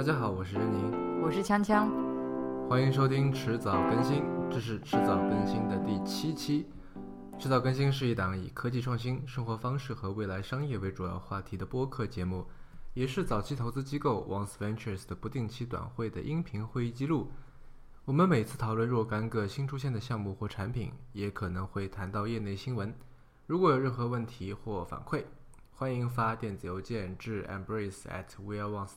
[0.00, 1.86] 大家好，我是任宁，我是锵锵，
[2.70, 6.64] 欢迎收听迟早更新，这是迟早更新的第七期。
[7.38, 12.46] 迟早更新是一档以科技创新、生活方式和未来商业为主要话题的播客节目，
[12.94, 17.30] 也是早期投资机构 Once Ventures 的不定期短会的音频会议记录。
[18.06, 22.90] 我们每次讨论若干个新出现的项目或产品，也可能会谈到业内新闻。
[23.46, 25.24] 如果有任何问题或反馈，
[25.72, 28.92] 欢迎发电子邮件至 embrace at weareones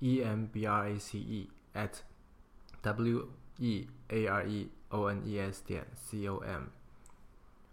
[0.00, 1.98] embrace at
[2.82, 3.28] w
[3.58, 6.64] e a r e o n e s 点 c o m。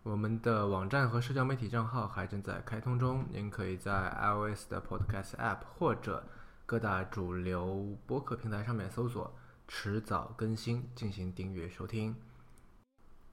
[0.03, 6.25] 我们的网站和社交媒体账号还正在开通中，您可以在 iOS 的 Podcast App 或者
[6.65, 9.33] 各大主流播客平台上面搜索
[9.67, 12.15] “迟早更新”进行订阅收听。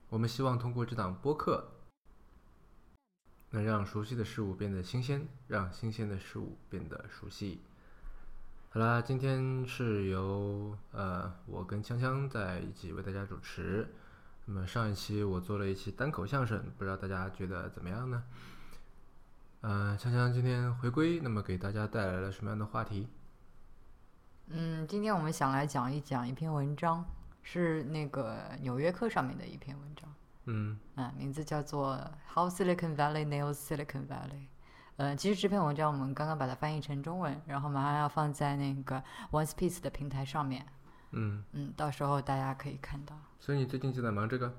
[0.08, 1.72] 我们希望通过这档播客，
[3.50, 7.60] 能让熟悉的事物变得新鲜，让新鲜的事物变得熟悉。
[8.74, 13.88] 好啦，今天是由呃我跟锵锵在一起为大家主持。
[14.46, 18.24] 那么上一期我做了一期单口相声，不知道大家觉得怎么样呢？
[19.60, 23.06] 呃，锵锵今天回归，那么给大家带来了什么样的话题？
[24.48, 27.04] 嗯，今天我们想来讲一讲一篇文章，
[27.44, 30.12] 是那个《纽约客》上面的一篇文章。
[30.46, 31.94] 嗯啊，名字叫做
[32.34, 34.32] 《How Silicon Valley Nails Silicon Valley》。
[34.96, 40.64] 呃，其实这篇文章我们刚刚把它翻译成中文，然后马上要放在那个 One Piece 的平台上面。
[41.10, 43.16] 嗯，嗯，到时候大家可以看到。
[43.40, 44.54] 所以你最近就在忙这个？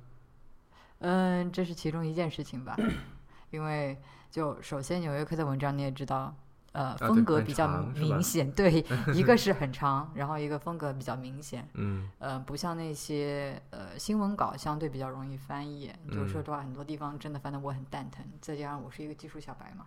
[0.99, 2.75] 嗯，这是其中一件事情吧。
[3.51, 3.97] 因为
[4.29, 6.35] 就首先《纽约客》的文章你也知道，
[6.73, 11.65] 呃，啊风格比较明显，对， 一个是很长，然后一个风格比较明显。
[11.75, 18.25] 嗯呃，不像那些呃新闻稿相对比较容易翻译，就是说嗯实话，很多地方真的翻得我很蛋疼。
[18.41, 19.85] 再加上我是一个技术小白嘛，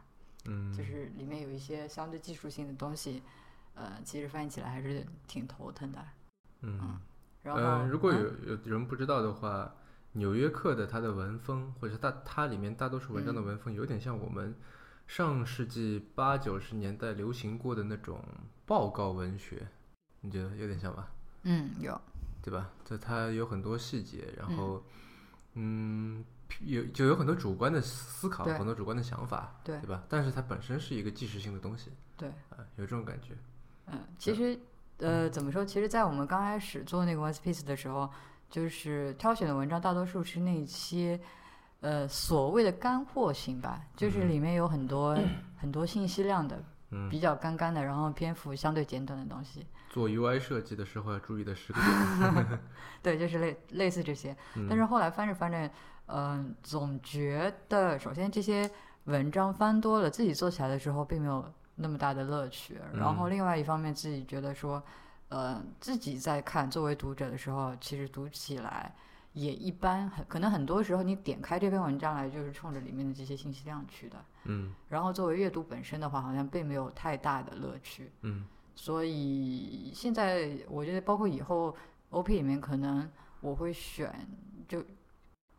[0.49, 3.23] 嗯，就是里面有一些相对技术性的东西，
[3.75, 6.05] 呃，其实翻译起来还是挺头疼的。
[6.63, 6.99] 嗯。
[7.43, 9.65] 然后，呃，如果嗯有有人不知道的话，
[10.13, 14.55] 《纽约客》的它的文风，或者是它它里面大多数文章的嗯文风，有点像我们
[15.07, 18.21] 上世纪八九十年代流行过的那种
[18.67, 19.69] 报告文学，
[20.21, 21.13] 你觉得有点像吧？
[21.45, 21.99] 嗯有
[22.43, 22.71] 对吧？
[22.85, 24.83] 就它有很多细节，然后
[25.55, 26.25] 嗯，
[26.61, 30.03] 有就有很多主观的思考，很多主观的想法，对对吧？
[30.09, 33.35] 但是它本身是一个即时性的东西，对，啊、有这种感觉。
[33.87, 34.59] 嗯，其实
[34.99, 35.65] 呃怎么说？
[35.65, 38.11] 其实，在我们刚开始做那个 One Piece 的时候，
[38.51, 41.21] 就是挑选的文章大多数是那些。
[41.81, 45.17] 呃，所谓的干货型吧，就是嗯里面有很多、
[45.57, 46.61] 很多信息量的，
[46.91, 49.65] 嗯，比较干干的，然后篇幅相对简短的东西。
[49.89, 52.59] 做 UI 设计的时候要注意的十个点。
[53.01, 54.37] 对，就是类类似这些。
[54.57, 55.71] 嗯、但是后来翻着翻着，
[56.09, 58.71] 嗯、总觉得首先这些
[59.05, 61.45] 文章翻多了，自己做起来的时候并没有
[61.77, 62.79] 那么大的乐趣。
[62.93, 64.83] 然后嗯另外一方面，自己觉得说，
[65.29, 68.95] 呃，自己在看作为读者的时候，其实读起来
[69.33, 74.17] 也一般，很可能很多时候你点开这篇文章来，就是冲着里面的这些信息量去的。
[74.45, 78.11] 嗯然后作为阅读本身的话，好像并没有太大的乐趣。
[78.23, 81.75] 嗯所以现在我觉得，包括以后
[82.11, 83.11] OP 里面，可能
[83.41, 84.15] 我会选，
[84.69, 84.81] 就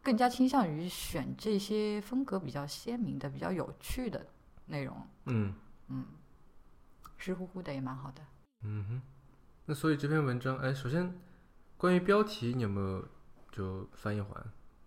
[0.01, 4.25] 更加倾向于选这些风格比较鲜明的、比较有趣的
[4.67, 4.95] 内容。
[5.25, 5.53] 嗯
[5.87, 6.05] 嗯，
[7.17, 8.21] 湿乎乎的也蛮好的。
[8.63, 9.01] 嗯哼，
[9.65, 11.13] 那所以这篇文章，哎，首先
[11.77, 13.07] 关于标题，你有没有
[13.51, 14.45] 就翻译完？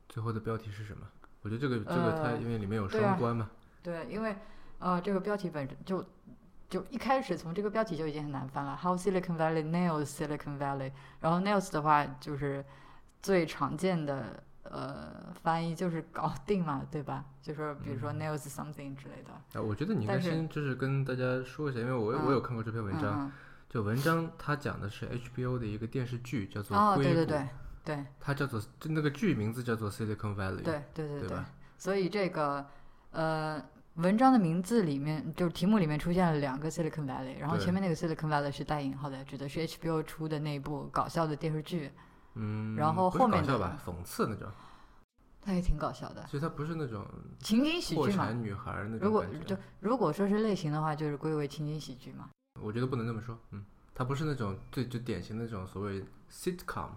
[0.09, 1.07] 最后的标题是什么？
[1.43, 3.51] 我觉得这个这个它呃因为里面有双关嘛，
[3.83, 4.37] 对，因为
[4.79, 6.05] 呃，这个标题本身就
[6.69, 8.77] 就一开始从这个标题就已经很难翻了。
[8.77, 12.65] How Silicon Valley nails Silicon Valley，然后 nails 的话就是
[13.21, 17.25] 最常见的呃翻译就是搞定嘛，对吧？
[17.43, 18.19] 就是比如说嗯。
[18.21, 19.59] Nails something 之类的。
[19.59, 22.27] 啊，我觉得你应该先就是跟大家说一下，因为我、嗯。
[22.27, 23.33] 我有看过这篇文章，嗯
[23.69, 27.15] 就文章它讲的是 HBO 的一个电视剧，叫做嗯、哦，硅谷。
[27.15, 27.39] 对对。
[27.39, 27.49] 对
[27.85, 31.29] 对它叫做就那个剧名字叫做 Silicon Valley，对对对对。
[31.31, 31.45] 吧？
[31.79, 32.65] 所以这个
[33.11, 33.61] 呃
[33.97, 41.91] 文章的名字里面，就是题目里面出现了两个 Silicon Valley，然后前面那个 Silicon Valley 是带引号的，指的是 HBO 出的那部搞笑的电视剧。
[42.35, 44.49] 嗯，然后后面的搞笑吧，讽刺那种，
[45.41, 47.07] 他也挺搞笑的，其实他不是那种
[47.41, 48.27] 情景喜剧嘛。
[48.27, 52.31] 产女孩儿那如果种感觉就，如果说是类型的话，就是归为情景喜剧嘛。
[52.61, 53.65] 我觉得不能这么说，嗯，
[53.95, 56.91] 他不是那种最就典型的那种所谓 sitcom，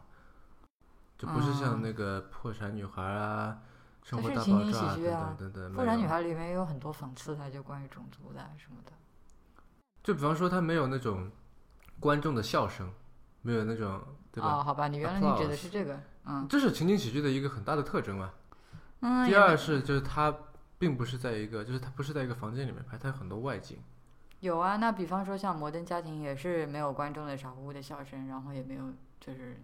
[1.18, 3.58] 就不是像嗯那个破产女孩啊、
[4.04, 5.74] 生活大是情景爆炸等喜剧啊等等等。
[5.74, 8.92] 不然没有女孩里面也有很多讽刺的，就关于种族的什么的。
[10.04, 11.32] 就比方说，它没有那种
[12.00, 12.92] 观众的笑声，
[13.42, 14.00] 没有那种
[14.36, 14.58] 对吧？
[14.58, 18.32] 哦，好吧，你原来你指的是这个，嗯这是情景喜剧的一个很大的特征嘛。
[19.00, 19.26] 嗯。
[19.26, 20.36] 第二是就是它
[20.78, 23.78] 并不是在一个，就是它不是在一个房间里面拍，它有很多外景。
[24.42, 28.92] 有啊，那比方说像《摩登家庭》也是没有观众的傻乎乎的笑声，然后也没有
[29.22, 29.58] 就是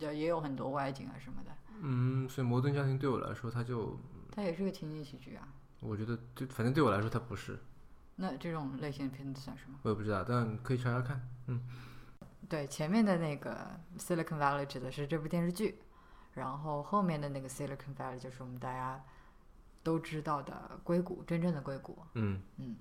[0.00, 1.50] 就也有很多外景啊什么的，
[1.82, 4.00] 嗯，所以《摩登家庭》对我来说，它就
[4.34, 5.46] 它也是个情景喜剧啊。
[5.80, 7.58] 我觉得就反正对我来说它不是，
[8.16, 9.78] 那这种类型的片子算什么？
[9.82, 11.20] 我也不知道，但可以查查看。
[12.48, 15.80] 对，前面的那个 Silicon Valley 指的是这部电视剧，
[16.34, 19.02] 然后后面的那个 Silicon Valley 就是我们大家
[19.82, 21.98] 都知道的硅谷，真正的硅谷。
[22.14, 22.76] 嗯嗯，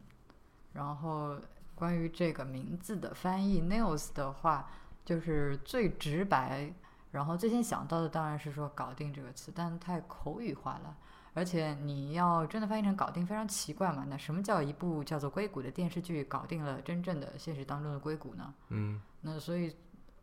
[0.73, 1.37] 然后
[1.75, 4.69] 关于这个名字的翻译 Nails 的话，
[5.05, 6.73] 就是最直白，
[7.11, 10.97] 然后最先想到的当然是说“搞定”这个词，但太口语化了。
[11.33, 14.05] 而且你要真的翻译成“搞定”，非常奇怪嘛？
[14.07, 18.53] 那什么叫一部叫做《硅谷》的电视剧搞定了真正的现实当中的硅谷呢？
[18.69, 19.75] 嗯那所以，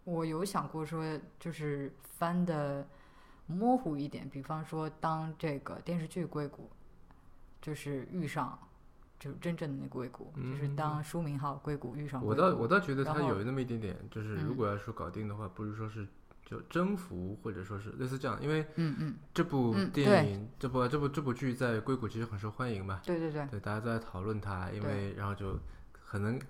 [0.04, 2.86] 我有想过说，就是翻的
[3.46, 6.70] 模糊一点，比方说，当这个电视剧硅谷，
[7.60, 8.56] 就是遇上，
[9.18, 16.06] 就是真正的那个硅谷，就是嗯当书名号硅谷遇上我倒我倒觉得它有那么一点点，就是如嗯果要说搞定的话，不是说是
[16.44, 25.58] 就征服，或者说是类似这样，因为嗯嗯，这部嗯电影、这部这部这部剧在硅谷其实很受欢迎嘛，对对对，对，大家都在讨论它，因为然后就
[25.92, 26.40] 可能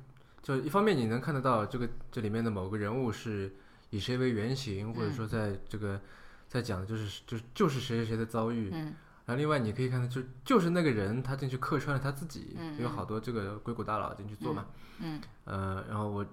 [0.43, 3.55] 就一方面你能看得到这个这里面的某个人物是
[3.91, 5.13] 以谁为原型，或者嗯。
[5.13, 6.01] 说在这个
[6.49, 8.95] 在讲的就是就是就是谁谁谁的遭遇，嗯。
[9.27, 14.67] 然后另外你可以看到就就是那个人他进去客串了他自己，有好多这个硅谷大佬进去做嘛，
[14.99, 15.21] 嗯。
[15.45, 16.25] 呃，然后我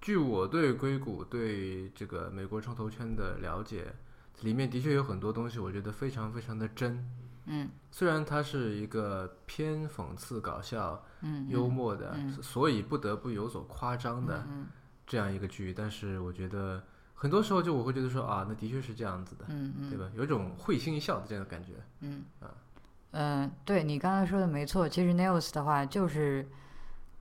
[0.00, 3.94] 据我对硅谷对这个美国创投圈的了解，
[4.42, 7.04] 里面的确有很多东西，我觉得非常非常的真。
[7.48, 14.66] 嗯虽然它是一个偏讽刺、搞笑、嗯，幽默的，嗯所以不得不有所夸张的嗯
[15.06, 16.82] 这样一个剧，但是我觉得
[17.14, 20.10] 很多时候就我会觉得说啊，那的确是这样子的，嗯嗯，对吧？
[20.16, 21.74] 有一种会心一笑的这样的感觉。
[22.00, 22.50] 嗯啊，
[23.12, 26.46] 嗯，对你刚才说的没错，其实 nails 的话就是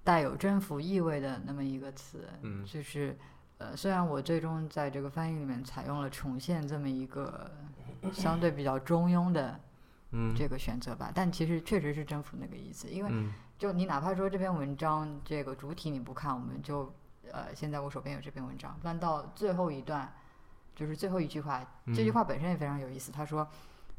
[0.06, 2.64] 带有征服意味的那么一个词，嗯。
[2.64, 3.18] 就是
[3.58, 7.50] 呃，虽然我最终在这个翻译里面采用了重现这么一个
[8.14, 9.60] 相对比较中庸的
[10.12, 10.34] 嗯。
[10.36, 13.34] 这个选择吧，但其实确实是征服那个意思，因为嗯。
[13.58, 16.94] 就你哪怕说这篇文章这个主体你不看，我们就
[17.32, 20.14] 呃，现在我手边有这篇文章，翻到最后一段，
[20.76, 22.14] 就是最后一句话，这句嗯。
[22.14, 23.12] 话本身也非常有意思。
[23.12, 23.48] 他说，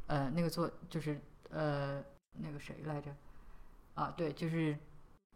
[0.06, 1.20] 呃，那个作就是
[1.50, 2.00] 呃
[2.34, 3.10] 那个谁来着？
[3.94, 4.76] 啊，对，就是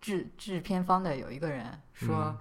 [0.00, 2.38] 制制片方的有一个人说，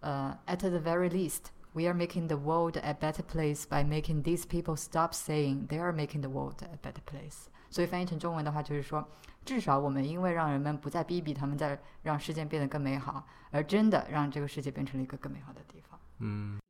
[0.00, 1.46] 呃，at the very least。
[1.74, 5.90] We are making the world a better place by making these people stop saying they are
[5.90, 7.46] making the world a better place.
[7.70, 9.08] 所以翻译成中文的话，就是说，
[9.42, 15.98] 至少我们因为让人们不再逼逼他们，在让世界变得更美好，而真的让这个世界变成了一个更美好的地方。
[16.18, 16.60] 嗯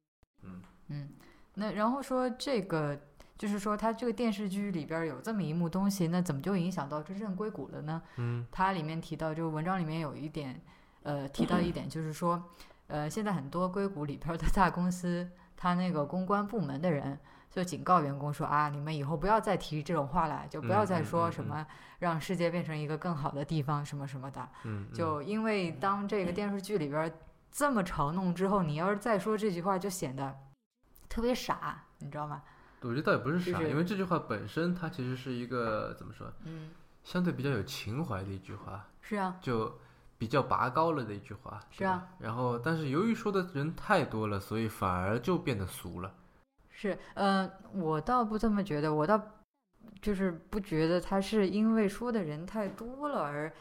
[0.87, 1.08] 嗯，
[1.55, 2.96] 那然后说这个，
[3.42, 8.00] 就是说它这个电视剧里边有这么一幕东西，那怎么就影响到真正硅谷了呢？
[8.14, 10.62] 嗯它里面提到，就文章里面有一点，
[11.02, 12.40] 呃，提到一点就是说，
[12.86, 17.18] 呃，现在很多硅谷里边的大公司，它那个公关部门的人
[17.50, 21.66] 就警告员工说啊，你们以后不要再提这种话了，就不要再说什么
[21.98, 24.48] 让世界变成一个更好的地方什么什么的。
[24.94, 27.12] 就因为当这个电视剧里边
[27.50, 30.32] 这么嘲弄之后，你要是再说这句话，就显得
[31.08, 32.40] 特别傻，你知道吗？
[32.82, 36.70] 我觉得倒也不是傻，就是因为这句话本身它其实是一个怎么说，嗯，
[37.02, 39.79] 相对比较有情怀的一句话，是啊，就
[40.19, 41.61] 比较拔高了的一句话。
[41.71, 42.09] 是啊。
[42.18, 46.14] 然后，但是由于说的人太多了，所以反而就变得俗了。
[46.71, 49.21] 是，嗯、我倒不这么觉得，我倒
[50.00, 53.52] 就是不觉得他是因为说的人太多了而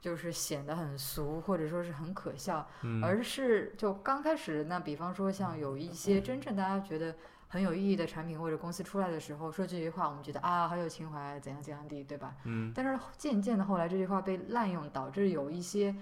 [0.00, 7.16] 就是显得很俗，或者说是很可笑，嗯，而是就刚开始那比方说像有一些真正大家觉得
[7.48, 12.34] 很有意义的产品或者公司出来的时候，说这句话，我们觉得啊好有情怀，怎样怎样地，对吧？
[12.44, 15.94] 嗯但是渐渐的后来这句话被滥用，导致有一些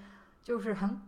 [0.42, 1.00] 就是很，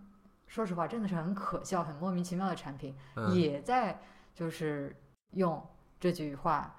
[0.46, 4.00] 说实话真的是很可笑、很莫名其妙的产品，嗯也在
[4.34, 4.94] 就是
[5.32, 5.60] 用
[5.98, 6.74] 这句话，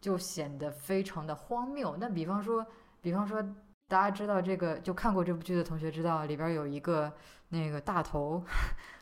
[0.00, 1.96] 就显得非常的荒谬。
[1.98, 2.66] 那比方说，
[3.02, 3.42] 比方说，
[3.88, 7.12] 大家知道这个，就看过这部剧的同学知道，里边有一个
[7.50, 8.42] 那个大头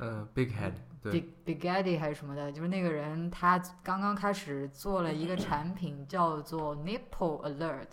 [0.01, 7.89] 嗯，big head，对， Big Big Daddy 还是什么的，就是那个人，他刚刚开始做了一个产品，叫做 Nipple Alert，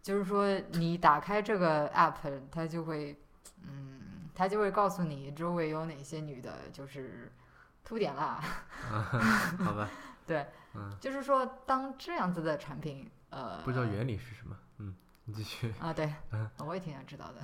[0.00, 2.14] 就是说你打开这个 app，
[2.50, 3.18] 它就会，
[3.62, 7.32] 嗯，它就会告诉你周围有哪些女的，就是
[7.84, 8.40] 凸点啦。
[9.58, 9.88] 好吧，
[10.24, 17.40] 对，嗯，就是说当这样子的产品，呃，不知道原理是什么，嗯，你继续，啊，对嗯， 我也挺想知道的。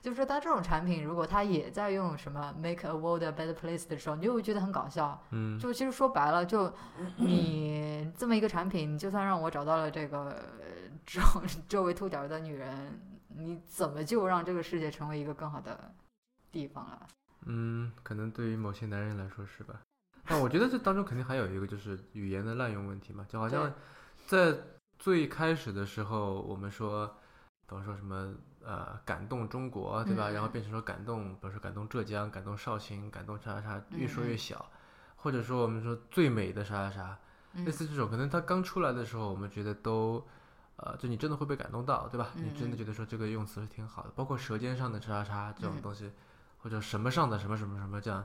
[0.00, 5.20] 就是说，它这种产品，如果它也在用什么 “make a world a better place” 的时候，你就会觉得很搞笑。
[5.30, 6.72] 嗯就其实说白了，就
[7.16, 10.66] 你这么一个产品，你就算让我找到了这个呃
[11.04, 11.20] 周
[11.68, 15.92] 周围秃顶的女人，你怎么就让这个世界成为一个更好的
[16.50, 17.06] 地方了？
[17.46, 19.80] 嗯，可能对于某些男人来说是吧？
[20.28, 23.72] 那我觉得这当中肯定还有一个就是语言的滥用问题嘛，就好像
[24.26, 24.56] 在
[24.96, 27.16] 最开始的时候，我们说，
[27.72, 30.28] 比方说什么呃感动中国，对吧？
[30.28, 30.34] 嗯。
[30.34, 34.70] 然后变成说感动，比如说感动浙江、感动绍兴、感动啥啥啥，越说越小，
[35.16, 37.18] 或者说我们说最美的啥啥啥，
[37.54, 37.64] 嗯。
[37.64, 40.22] 类似这种，可能它刚出来的时候，我们觉得都。
[40.76, 42.30] 呃，就你真的会被感动到，对吧？
[42.34, 42.78] 嗯你真的嗯。
[42.78, 45.82] 觉得说这个用词是挺好的，包括舌尖上的叉叉叉这种嗯。
[45.82, 46.10] 东西，
[46.58, 48.24] 或者什么上的什么什么什么这样，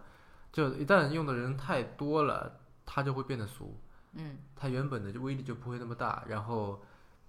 [0.52, 3.80] 就一旦用的人太多了，它就会变得俗，
[4.14, 4.38] 嗯。
[4.56, 6.82] 它原本的威力就不会那么大，然后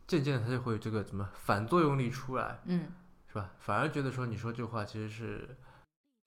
[0.08, 2.90] 渐渐的他就会有这个怎么反作用力出来，嗯
[3.28, 3.50] 是吧？
[3.60, 5.56] 反而觉得说你说这话其实是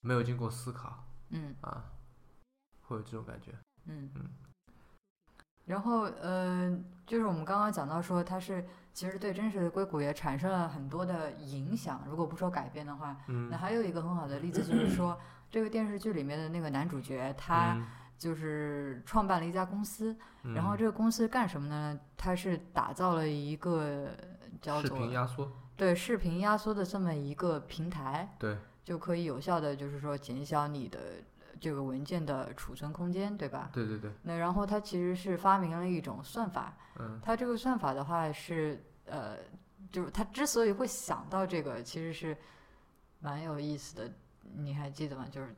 [0.01, 1.83] 没有经过思考嗯啊，
[2.83, 3.51] 会有这种感觉。
[3.87, 4.29] 嗯嗯。
[5.65, 12.03] 然后呃，就是我们刚刚讲到说，它是其实对真实的硅谷也产生了很多的影响。
[12.07, 15.17] 如果不说改变的话，嗯那，还有一个很好的例子就是说，
[15.49, 17.87] 这个电视剧里面的那个男主角，他嗯
[18.21, 21.99] 就是创办了一家公司，嗯然后这个公司干什么呢？
[22.15, 24.09] 它是打造了一个
[24.61, 30.99] 叫视做频压缩，对视频压缩的这么一个平台，对，就可以有效的就是说减小你的
[31.59, 33.71] 这个文件的储存空间，对吧？
[33.73, 39.35] 对对对，那然后它其实是发明了一种算法，嗯它这个算法的话是呃，
[39.91, 42.37] 就是它之所以会想到这个，其实是
[43.19, 44.11] 蛮有意思的。
[44.53, 45.25] 你还记得吗？
[45.31, 45.55] 就是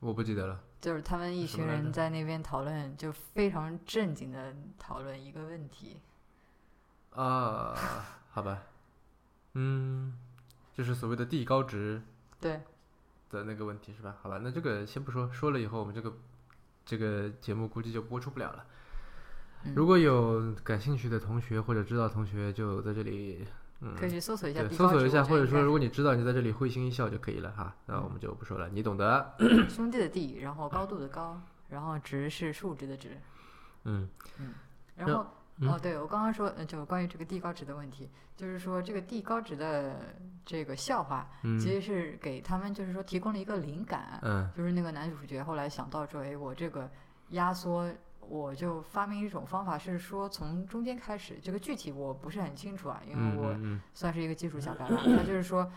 [0.00, 0.60] 我不记得了。
[0.80, 6.00] 就是他们一群人在那边讨论，就非常正经的讨论一个问题。
[7.10, 7.74] 啊，
[8.30, 8.62] 好吧，
[9.54, 10.16] 嗯，
[10.72, 12.00] 就是所谓的地高值
[12.40, 12.62] 对，
[13.28, 14.16] 的那个问题是吧？
[14.22, 16.16] 好吧，那这个先不说，说了以后我们这个
[16.86, 18.64] 这个节目估计就播出不了了。
[19.64, 23.46] 嗯如果有感兴趣的同学或者知道同学，就在这里，
[23.80, 27.74] 嗯，可以去搜索一下，搜索一下，或者说如果你知道，你就在这里会心一笑就可以了哈。
[27.86, 29.34] 那嗯我们就不说了，你懂得。
[29.68, 33.16] 兄弟的弟，然后高度的高，然后值是数值的值，
[33.84, 34.08] 嗯
[34.38, 34.54] 嗯
[34.96, 35.24] 然后。
[35.62, 39.94] 嗯哦，对，我刚刚说，呃，就关于这个地高值的问题，就是说这个地高值的
[40.42, 46.90] 这个笑话，嗯其实是给他们就是说提供了一个灵感，嗯就是那个男主角后来想到说，哎，我这个
[47.32, 47.86] 压缩，
[48.30, 55.02] 我就发明一种方法，是说从中间开始，这个具体我不是很清楚啊，因为嗯我嗯算是一个技术小白吧。
[55.04, 55.68] 他就是说，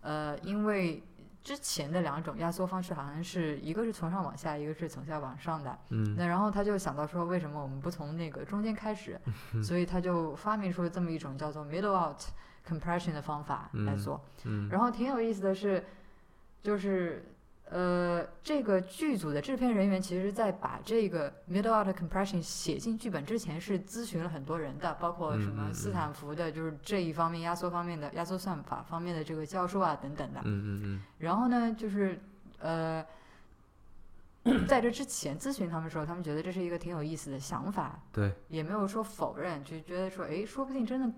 [0.00, 1.02] 呃，因为
[1.44, 5.78] 之前的两种压缩方式好像是一个是从上往下，一个是从下往上的。
[5.90, 9.18] 嗯那然后他就想到说，为什么我们不从那个中间开始？
[9.62, 12.20] 所以他就发明出了这么一种叫做 middle out
[12.68, 14.20] compression 的方法来嗯做。
[14.44, 15.84] 嗯然后挺有意思的是，
[16.60, 17.24] 就是
[17.70, 30.40] 呃，这个剧组的制片人员其实在把这个 middle out compression 写进剧本之前，是咨询了很多人的，包括什嗯嗯么斯坦福的，就是这一方面压缩方面的压缩算法方面的这个教授啊等等的。
[30.44, 32.20] 嗯嗯然后呢，就是
[32.58, 33.04] 呃。
[34.66, 41.12] 在这之前咨询他们的时候，他们觉得这是一个挺有意思的想法，对，也没有说否认，就觉得说，哎，说不定真的，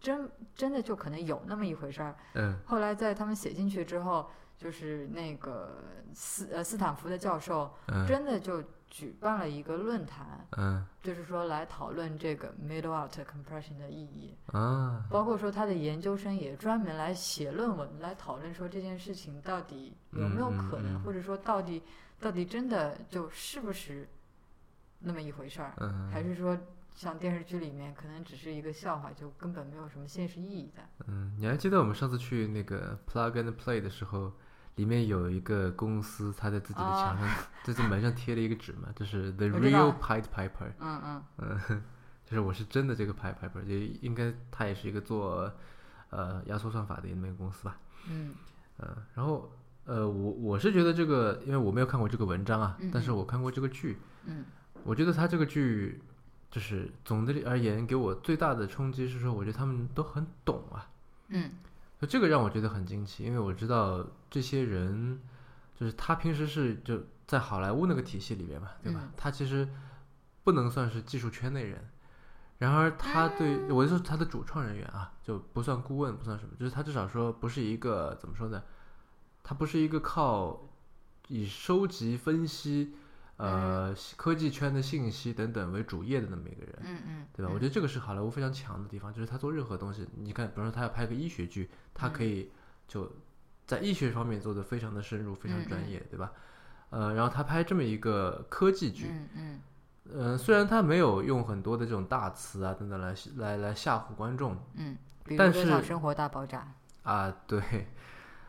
[0.00, 2.16] 真真的就可能有那么一回事儿。
[2.34, 5.82] 嗯后来在他们写进去之后，就是那个
[6.14, 8.06] 斯呃斯坦福的教授嗯。
[8.06, 10.86] 真的就举办了一个论坛，嗯。
[11.02, 15.04] 就是说来讨论这个 middle out compression 的意义，啊。
[15.10, 21.00] 包括说他的研究生也专门来写论文来讨论说这件事情到底有没有可能，嗯。
[21.02, 21.82] 或者说到底
[22.20, 24.08] 到底真的就是不是
[24.98, 26.58] 那么一回事儿，嗯，还是说
[26.94, 30.82] 像电视剧里面可能只是一个笑话，就根本没有什么现实意义的。
[31.06, 34.32] 嗯，你还记得我们上次去那个 Plug and Play 的时候，
[34.76, 37.28] 里面有一个公司，他在自己的墙上，
[37.64, 41.22] 在这门上贴了一个纸嘛，就是 The Real Pied Piper，嗯嗯。
[41.38, 41.82] 嗯，
[42.24, 45.52] 就是我是真的这个 Pied Piper，也应该他也是一个做
[46.10, 47.78] 呃压缩算法的那个公司吧，
[48.08, 48.34] 嗯。
[48.78, 49.50] 嗯，然后
[49.86, 52.90] 呃我我是觉得这个，因为我没有看过这个文章啊，嗯。
[52.92, 54.44] 但是我看过这个剧，嗯。
[54.84, 56.00] 我觉得他这个剧
[56.50, 60.86] 就是总的而言给我最大的冲击是说，我觉得他们都很懂啊。
[61.28, 61.50] 嗯
[62.00, 65.20] 就这个让我觉得很惊奇，因为我知道这些人，
[65.74, 69.00] 就是他平时是就在好莱坞那个体系里面嘛，对吧？
[69.02, 69.66] 嗯他其实
[70.44, 71.88] 不能算是技术圈内人，
[72.58, 78.62] 然而他对我就说他的主创人员啊，就不算顾问，不算什么，就是他至少说不是一个怎么说呢？
[79.42, 80.68] 他不是一个靠
[81.28, 82.94] 以收集分析
[83.36, 86.76] 呃科技圈的信息等等为主业的那么一个人。
[86.80, 87.50] 嗯嗯，对吧？
[87.52, 92.50] 我觉得这个是好莱坞非常强的地方，就是他做任何东西，你看，比如说他要拍个医学剧，他可以
[92.88, 93.10] 就
[93.66, 96.32] 在医学方面做的非常的深入，非常专业，对吧？
[96.90, 99.60] 呃，然后他拍这么一个科技剧，嗯嗯
[100.14, 104.96] 嗯，虽然他没有用很多的这种大词啊等等来来来吓唬观众嗯，
[105.36, 106.72] 但是生活大爆炸》，
[107.10, 107.88] 啊，对，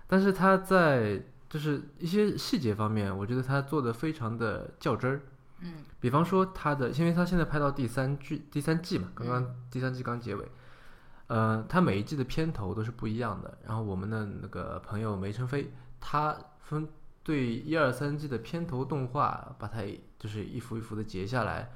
[0.06, 5.22] 但是他在就是一些细节方面，我觉得他做的非常的较真儿。
[5.60, 10.48] 嗯比方说他的，因为他现在拍到第三季第三季嘛，刚嗯刚第三季刚结尾，
[11.26, 13.58] 呃，他每一季的片头都是不一样的。
[13.66, 16.88] 然后我们的那个朋友梅成飞，他分
[17.24, 19.82] 对一二三季的片头动画，把它
[20.20, 21.72] 就是一幅一幅的截下来，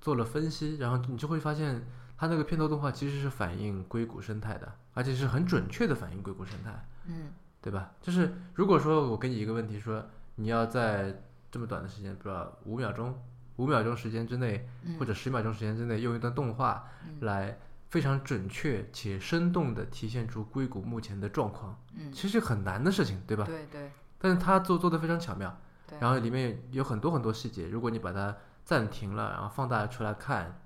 [0.00, 6.88] 做了分析，然后你就会发现，他那个片头动画其实是反映硅谷生态的，而且是很准确的反映硅谷生态。
[7.04, 7.26] 嗯
[7.60, 7.92] 对吧？
[8.00, 10.04] 就是如果说我给你一个问题，说
[10.36, 13.18] 你要在这么短的时间，不知道五秒钟、
[13.56, 23.44] 五秒钟时间之内，嗯，或者十秒钟时间之内，用一段动画嗯来非常准确且生动的体现出硅谷目前的状况，嗯，其实很难的事情，对吧？
[23.44, 30.60] 对对但是他做做的非常巧妙，对，然后里面有很多很多细节，如果你把它暂停了，然后放大出来看，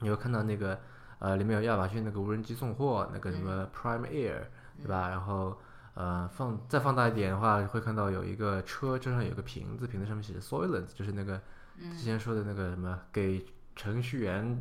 [0.00, 0.78] 你会看到那个
[1.18, 4.42] 呃，里面有亚马逊那个无人机送货，那个什么 Prime Air，
[4.78, 5.08] 对吧？
[5.08, 5.58] 然后
[5.94, 11.40] 呃，放再放大一点的话，会看到有一个车，车上有个瓶子，瓶子上面写着 Soylent，就是那个
[11.78, 13.44] 嗯之前说的那个什么给
[13.74, 14.60] 程序员，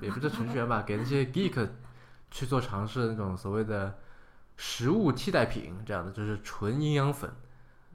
[0.00, 1.68] 也不是程序员吧，给那些 geek
[2.30, 3.98] 去做尝试的那种所谓的
[4.56, 7.30] 食物替代品，这样的就是纯营养粉。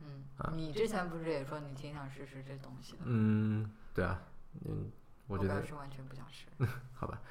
[0.04, 3.00] 嗯啊，你之前不是也说你挺想试试这东西的？
[3.06, 4.22] 嗯，对啊，
[4.65, 4.92] 嗯，
[5.27, 6.46] 我觉得表示完全不想试。
[6.94, 7.22] 好吧，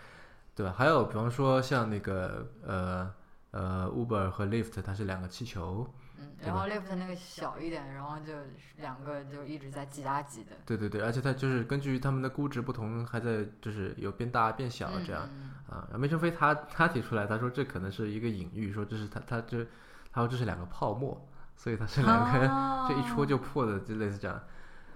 [0.54, 0.75] 对吧？
[0.76, 3.12] 还有比方说像那个呃
[3.54, 5.87] 呃 Uber 和 Lyft，它是两个气球，
[6.18, 8.32] 嗯，然后 Lyft 那个小一点，然后就
[8.78, 15.28] 两个就一直在挤啊挤的，对对对，而且它就是根据它们的估值不同，还在就是有变大变小这样。
[15.32, 19.64] 嗯啊，然后梅成飞他他提出来，他说这可能是一个隐喻，说这是他他这
[20.12, 24.40] 他说这是两个泡沫，所以它是两个、哦 这一戳就破的，就类似这样。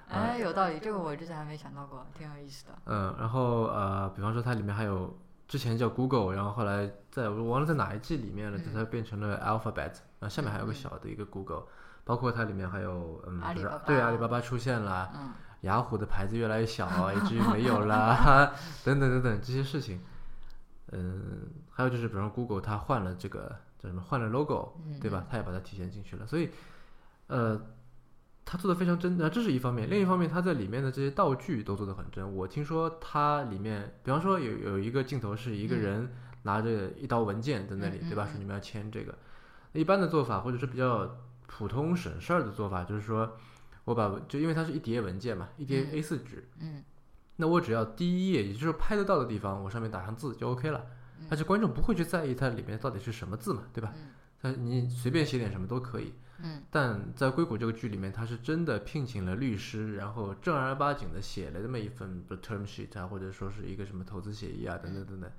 [0.08, 2.72] 哎，有道理，这个我之前还没想到过，挺有意思的。
[2.86, 8.74] 嗯，然后呃，比方说它里面还有之前叫 Google，然后后来在我忘了在哪一季里面了，嗯。
[8.74, 11.64] 它变成了 Alphabet，然后下面还有个小的一个 Google，
[12.04, 13.78] 包括它里面还有嗯，就是阿里巴巴。
[13.86, 15.32] 对阿里巴巴出现了，嗯。
[15.62, 20.00] 雅虎的牌子越来越小，以至于没有了， 等等等等这些事情。
[20.92, 25.26] 嗯，还有就是，比如说 Google 它换了这个叫什么，换了 logo，嗯，对吧？
[25.28, 26.48] 它也把它体现进去了，所以，
[27.26, 27.60] 呃，
[28.50, 29.90] 它做的非常真，那这是一方面。
[29.90, 32.34] 另一方面，他在里面的这些道具都做的很真。
[32.34, 36.12] 我听说它里面，比方说有有一个镜头是一个嗯人
[36.44, 38.24] 拿着一刀文件在那里，对吧？
[38.24, 39.14] 说你们要签这个。
[39.74, 41.14] 一般的做法，或者是比较
[41.46, 43.36] 普通省事儿的做法，就是说
[43.84, 46.82] 我把就因为它是一叠文件嘛，一叠嗯 A4 纸，嗯
[47.36, 50.86] 那我只要第一页，也就是拍得到的地方，我上面打上字就 OK 了。
[51.20, 53.92] 嗯而且观众不会去在意它里面到底是什么字嘛，对吧？
[53.94, 54.08] 嗯
[54.40, 56.14] 它你随便写点什么都可以。
[56.38, 56.62] 嗯。
[56.70, 65.30] 但在硅谷这个剧里面，他是真的聘请了律师，然后正儿八经的写了这么一份 term sheet 啊，或者说是一个什么投资协议啊，等等等等，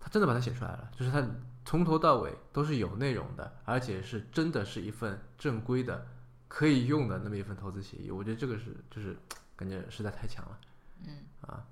[0.00, 1.22] 他真的把它写出来了，就是他
[1.64, 6.06] 从头到尾都是有内容的，而且是真的是一份正规的
[6.48, 8.10] 可以用的那么一份投资协议。
[8.10, 9.16] 我觉得这个是就是
[9.56, 10.58] 感觉实在太强了。
[11.06, 11.18] 嗯。
[11.42, 11.64] 啊。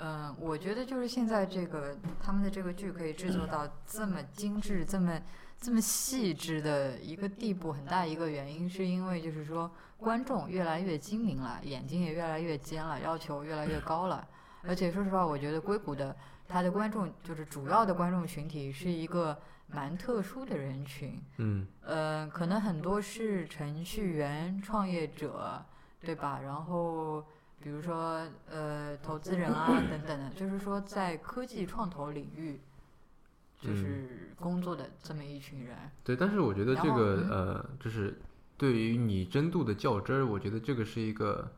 [0.00, 5.20] 嗯，我觉得就是现在这个他们的这个剧可以制作到这么精致、这么
[5.60, 14.26] 这么细致的一个地步，很大一个原因是因为就是说观众越来越精明了，眼睛也越来越尖了，要求越来越高了。
[14.62, 16.14] 而且说实话，我觉得硅谷的
[16.48, 25.64] 它的观众就是主要的观众群体是一个蛮特殊的人群，嗯呃，可能很多是程序员、创业者，
[26.00, 26.40] 对吧？
[26.42, 27.24] 然后
[27.64, 32.60] 比如说呃，投资人啊等等的，就是说在科技创投领域，
[33.58, 35.74] 就嗯是工作的这么一群人。
[36.04, 38.20] 对，但是我觉得这个呃，就是
[38.58, 41.50] 对于你真度的较真儿，我觉得这个是一个，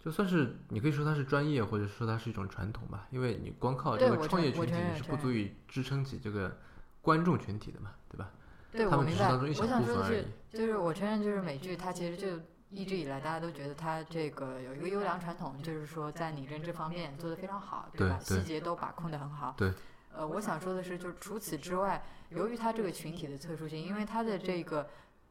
[0.00, 6.56] 就算是你可以说它是专业，或者说它是一种传统吧，因为你光靠这个创业群体是不足以支撑起这个
[7.02, 8.30] 观众群体的嘛，对吧？
[8.72, 8.96] 对，他。
[8.96, 10.56] 们只是当中一小部分而说的是已，。
[10.56, 12.40] 就是我承认，就是美剧它其实就
[12.76, 17.90] 一直以来大家都觉得它这个有一个优良传统，就是说在拟真这方面做得非常好，吧？
[17.96, 19.54] 对吧细节都把控得很好。
[19.56, 19.72] 对。
[20.14, 24.86] 呃，我想说的是，就是除此之外，由于它这个群体的特殊性，因为它的这个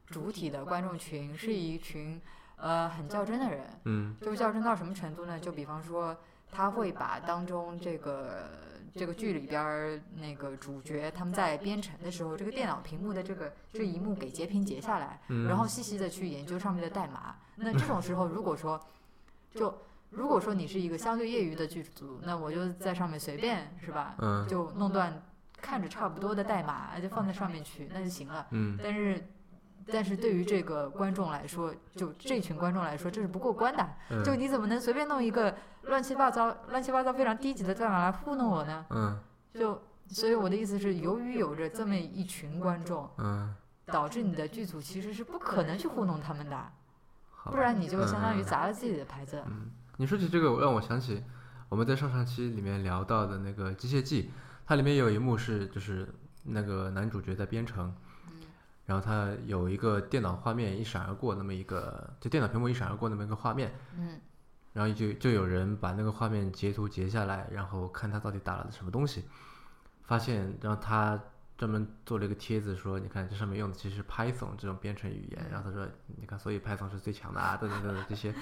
[0.06, 2.20] 主体的观众群是一群
[2.56, 5.38] 呃很较真的人，嗯就是较真到什么程度呢？
[5.38, 6.16] 就比方说，
[6.50, 8.48] 他会把当中这个
[8.96, 17.36] 这个剧里边儿那个主角他们在编程的时候，这个电脑屏幕的这个这一幕给截屏截下来，嗯，然后细细的去研究上面的代码。
[17.56, 18.80] 那这种时候，如果说
[19.54, 19.72] 就
[20.10, 25.22] 如果说你是一个相对业余的剧组，那我就在上面随便是吧，嗯就弄段
[25.60, 28.46] 看着差不多的代码，就放在上面去，那就行了。
[28.50, 29.26] 嗯但是，
[29.88, 33.88] 但是对于这个观众来说，就这群观众来说，这是不过关的。
[34.10, 38.84] 嗯就你怎么能随便弄一个乱七八糟、乱七八糟非常低级的段码来糊弄我呢？
[38.90, 39.18] 嗯
[39.54, 43.54] 就所以我的意思是，由于有着这么一群观众，嗯
[43.86, 46.56] 导致你的剧组其实是不可能去糊弄他们的，
[47.30, 49.42] 好不然你就相当于嗯砸了自己的牌子。
[49.46, 51.22] 嗯，你说起这个，让我想起
[51.68, 54.24] 我们在上上期里面聊到的那个《机械记》，
[54.66, 56.08] 它里面有一幕是就是
[56.42, 57.94] 那个男主角在编程，
[58.86, 64.18] 然后他有一个电脑画面一闪而过，那么一个就电脑屏幕一闪而过那么一个画面，嗯。
[64.72, 69.24] 然后就就有人把那个画面截图截下来，然后看他到底打了什么东西，
[70.04, 71.18] 发现，然后他
[71.56, 78.34] 专门做了一个帖子说，你看这上面用的其实是 Python 这种编程语言，然后他说，你看，所以 Python 是最强的啊，等等等等这些，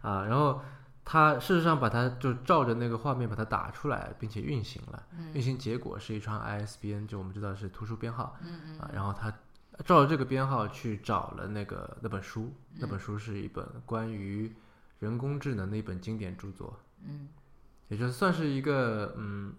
[0.00, 0.62] 啊，然后
[1.04, 5.02] 他事实上把它就照着那个画面把它打出来，并且运行了，
[5.34, 8.78] 运行结果是一串 ISBN，就我们知道是图书编号，嗯。
[8.78, 9.32] 啊，然后他
[9.84, 14.54] 照着这个编号去找了那个那本书，那本书是一本关于
[14.98, 17.28] 人工智能的一本经典著作，嗯，
[17.88, 19.54] 也就算是一个嗯，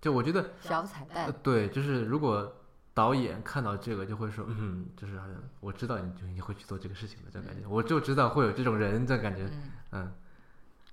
[0.00, 1.34] 就我觉得小彩呃蛋。
[1.42, 2.54] 对，就是如果
[2.94, 10.12] 导演看到这个就会说，嗯，就是好像我知道你就你会去做这个事情的这种感觉，我就知道会有这种人这感觉，嗯，嗯，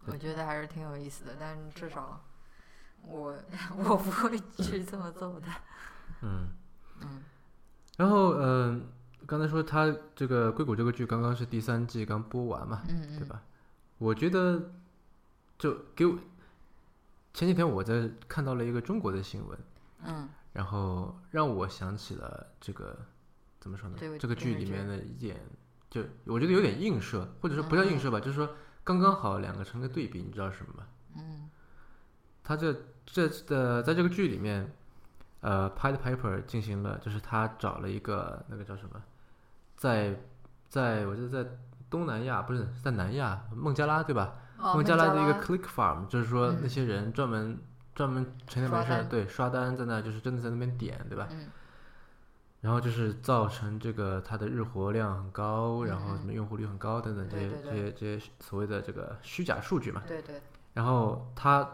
[0.07, 2.23] 我觉得还是挺有意思的，但至少
[3.03, 3.37] 我
[3.77, 5.47] 我不会去这么做的。
[6.21, 6.49] 嗯。
[7.01, 7.23] 嗯
[8.03, 8.85] 然后嗯、
[9.25, 13.41] 刚才说他这个硅谷这个剧刚刚是第三季刚播完嘛，嗯嗯对吧？
[13.97, 14.73] 我觉得
[15.57, 16.17] 就给我
[17.33, 19.57] 前几天我在看到了一个中国的新闻，
[20.03, 22.99] 嗯然后让我想起了这个
[23.61, 24.35] 怎么说呢这个？
[24.35, 25.39] 剧里面的一点，
[25.89, 30.87] 就我觉得有点映射，或者说不叫映射吧，就是说刚刚好两个成个对比，你知道什么吗？
[31.15, 31.49] 嗯
[32.43, 34.75] 他这这的在这个剧里面，
[35.43, 39.01] 呃，Pied Piper 进行了，就是他找了一个那个叫什么，
[39.75, 40.19] 在
[40.69, 41.49] 在我记得在
[41.89, 44.35] 东南亚不是在南亚孟加拉对吧？
[44.57, 44.73] 哦？
[44.73, 46.59] 孟加拉的一个 Click Farm，就是说嗯。
[46.61, 47.59] 那些人专门
[47.93, 51.27] 专门成天没事对刷单在那就是真的在那边点对吧？
[51.31, 51.49] 嗯。
[52.61, 60.01] 然后就是造成这个它的日活量很高，然后嗯什么用户率很高等等这些这些这些所谓的这个虚假数据嘛。
[60.07, 61.67] 对对，然后他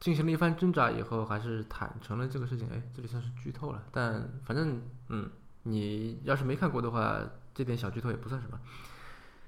[0.00, 2.68] 进行了一番挣扎以后，还是坦诚了这个事情。
[2.70, 5.30] 哎，这里算是剧透了，但反正嗯，
[5.62, 7.20] 你要是没看过的话，
[7.54, 8.60] 这点小剧透也不算什么。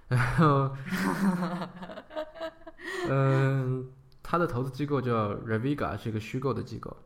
[0.08, 0.74] 然后，
[3.10, 3.90] 嗯，
[4.22, 6.96] 他的投资机构叫 Reviga，是一个虚构的机构，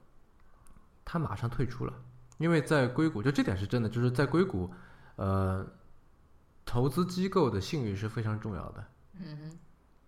[1.05, 1.94] 他马上退出了，
[2.38, 4.70] 因为在硅谷，就这点是真的，就是在硅谷，
[5.16, 5.66] 呃，
[6.66, 8.87] 投资机构的信誉是非常重要的。
[9.14, 9.59] 嗯哼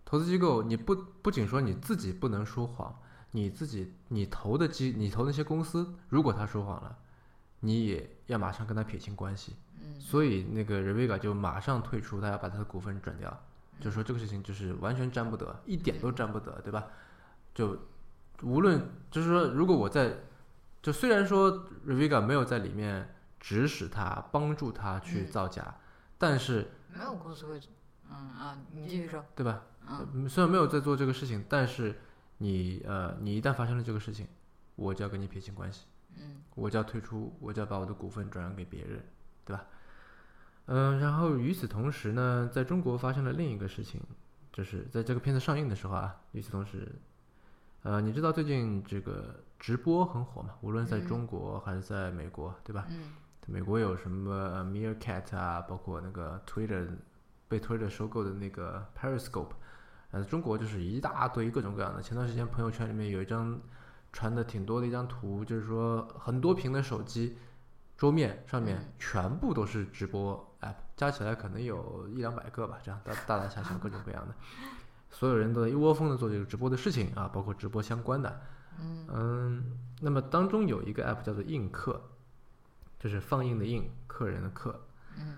[0.05, 2.95] 投资机构，你不不仅说你自己不能说谎，
[3.33, 6.97] 你自己你投的基你投那些公司，如果他说谎了，
[7.59, 9.55] 你也要马上跟他撇清关系。
[9.81, 13.37] 嗯所以那个 Reviga 就马上退出，他要把他的股份转掉，
[13.81, 16.87] 就说这个事情就是完全沾不得，一点都沾不得，对吧？
[17.53, 17.77] 就
[18.41, 20.15] 无论就是说，如果我在，
[20.81, 25.75] 就虽然说 Reviga 没有在里面指使他、帮助他去嗯造假，
[26.17, 27.59] 但是没有公司会，
[28.09, 29.63] 嗯啊，你继续说，对吧？
[29.87, 31.99] 嗯嗯，虽然没有在做这个事情，但是
[32.43, 34.27] 你呃，你一旦发生了这个事情，
[34.75, 35.85] 我就要跟你撇清关系，
[36.17, 39.01] 嗯我就要退出，我就要把我的股份转让给别人，
[39.45, 39.65] 对吧？
[40.65, 44.01] 嗯、然后与此同时呢，在中国发生了另一个事情，
[44.51, 46.91] 就是在这个片子上映的时候啊，与此同时，
[47.83, 50.55] 呃，你知道最近这个直播很火嘛？
[50.61, 52.85] 无论在嗯中国还是在美国，对吧？
[52.89, 53.13] 嗯
[53.45, 56.87] 美国有什么呃 Meerkat 啊，包括那个 Twitter
[57.47, 59.51] 被 Twitter 收购的那个 Periscope，
[60.13, 61.99] 呃，中国就是一大堆各种各样的。
[62.01, 63.59] 前段时间朋友圈里面有一张
[64.11, 67.35] 传的挺多的一张图，就是说很多屏的手机
[67.97, 74.35] 桌面上面嗯全部都是直播 app，加起来可能有一两百个吧，这样大大大小小各种各样的，
[75.09, 78.41] 所有人都在一窝蜂的做这个直播的事情啊，包括直播相关的。
[78.79, 81.99] 嗯嗯，那么当中有一个 app 叫做映客，
[82.99, 84.79] 就是放映的映，客人的客。
[85.17, 85.37] 嗯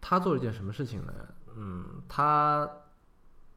[0.00, 1.12] 他做了一件什么事情呢？
[1.56, 2.70] 嗯，他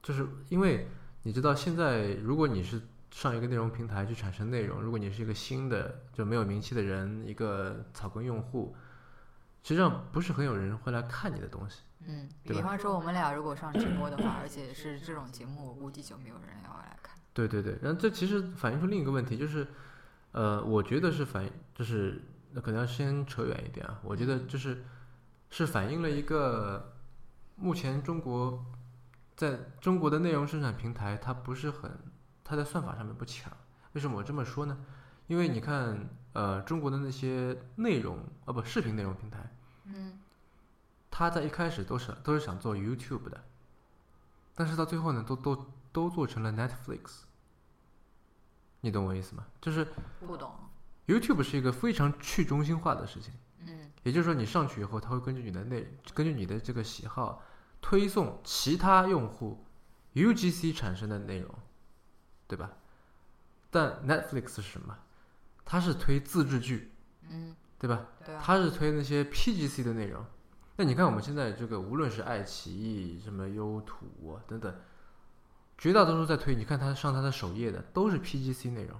[0.07, 0.87] 就是因为
[1.23, 8.73] 你知道，现在如果你是上一个内容平台去产生内容，如果你是一个新的就没有名气的人，一个草根用户，
[9.63, 11.81] 实际上不是很有人会来看你的东西。
[12.05, 17.13] 嗯，比方说我们俩如果上直播的话，而且是这种节目，我估计就没有人要来看。
[17.33, 19.67] 对对对，然后这其实反映出另一个问题，就是，
[20.31, 23.99] 呃，我觉得是反映，就是那可能要先扯远一点啊。
[24.05, 24.85] 我觉得就是
[25.49, 26.93] 是反映了一个
[27.57, 28.63] 目前中国
[29.37, 31.89] 在中国的内容生产平台，它不是很，
[32.43, 33.55] 它在算法上面不强。
[33.93, 34.77] 为什么我这么说呢？
[35.27, 39.49] 因为你看，呃，中国的那些内容啊不视频内容平台，
[39.85, 40.19] 嗯
[41.11, 43.43] 它在一开始都是都是想做 YouTube 的，
[44.55, 47.21] 但是到最后呢，都都都做成了 Netflix。
[48.81, 49.45] 你懂我意思吗？
[49.61, 49.85] 就是
[50.19, 50.51] 不懂。
[51.05, 53.33] YouTube 是一个非常去中心化的事情，
[53.65, 57.43] 嗯也也就是说你上去以后，它会根据你的内，根据你的这个喜好，
[57.87, 59.63] 推送其他用户
[60.13, 61.49] UGC 产生的内容，
[62.45, 62.69] 对吧？
[63.71, 64.97] 但 Netflix 是什么？
[65.63, 66.91] 它是推自制剧，
[67.29, 68.05] 嗯，对吧？
[68.25, 70.21] 对啊，它是推那些 PGC 的内容。
[70.75, 74.75] 那你看我们现在这个，无论是爱奇艺、什么优土啊等等，
[75.77, 78.99] 绝大多数在推，你看它上它的首页的都是 PGC 内容，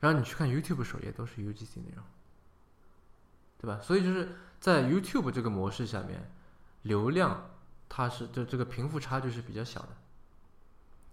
[0.00, 2.02] 然后你去看 YouTube 首页都是 UGC 内容，
[3.58, 3.82] 对吧？
[3.82, 6.26] 所以就是在 YouTube 这个模式下面，
[6.84, 7.50] 流量
[7.88, 9.88] 它是就这个贫富差距是比较小的。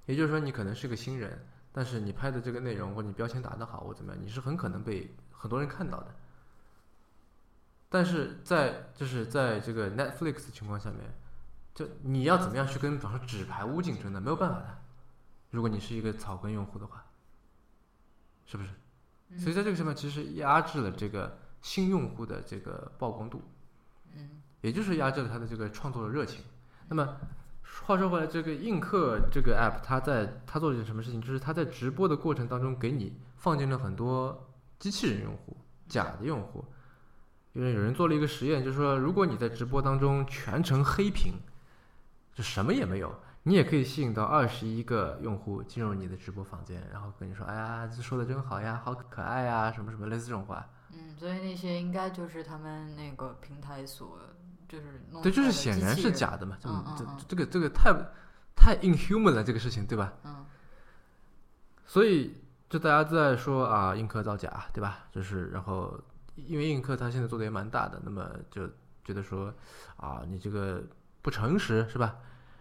[0.05, 6.15] 也就是说，你可能是个新人，但是你拍的这个内容或者你标签打得好或怎么样，你是很可能被很多人看到的。
[7.89, 10.99] 但是在就是在这个 Netflix 情况下面，
[11.75, 14.21] 就你要怎么样去跟比方说纸牌屋竞争呢？
[14.21, 14.77] 没有办法的。
[15.49, 17.05] 如果你是一个草根用户的话，
[18.45, 18.69] 是不是？
[19.37, 23.43] 所以在这个上面其实压制了这个新用户的这个曝光度，嗯，
[24.61, 26.43] 也就是压制了他的这个创作的热情。
[26.87, 27.17] 那么
[27.83, 31.21] 话说回来，这个映客这个 app，它在它做了一件什么事情？
[31.21, 36.63] 就是它在直播的过程当中给你放进了很多机器人用户、假的用户。
[37.53, 41.33] 因为有人做了一个实验，就是说，如果你在直播当中全程黑屏，
[42.33, 50.65] 就什么也没有，你也可以吸引到二十一个用户进入你的直播房间，然后跟你说：“哎呀，这说的真好呀，好可爱呀，什么什么类似这种话。
[50.93, 54.19] 嗯，所以那些应该就是他们那个平台所
[54.71, 57.93] 就是弄对，就是显然是假的嘛，这这嗯嗯嗯这个这个太
[58.55, 60.13] 太 inhuman 了，这个事情对吧？
[60.23, 60.45] 嗯
[61.85, 62.33] 所以
[62.69, 64.99] 就大家都在说啊，映客造假，对吧？
[65.11, 65.99] 就是然后
[66.35, 68.65] 因为映客他现在做的也蛮大的，那么就
[69.03, 69.53] 觉得说
[69.97, 70.81] 啊，你这个
[71.21, 72.15] 不诚实是吧？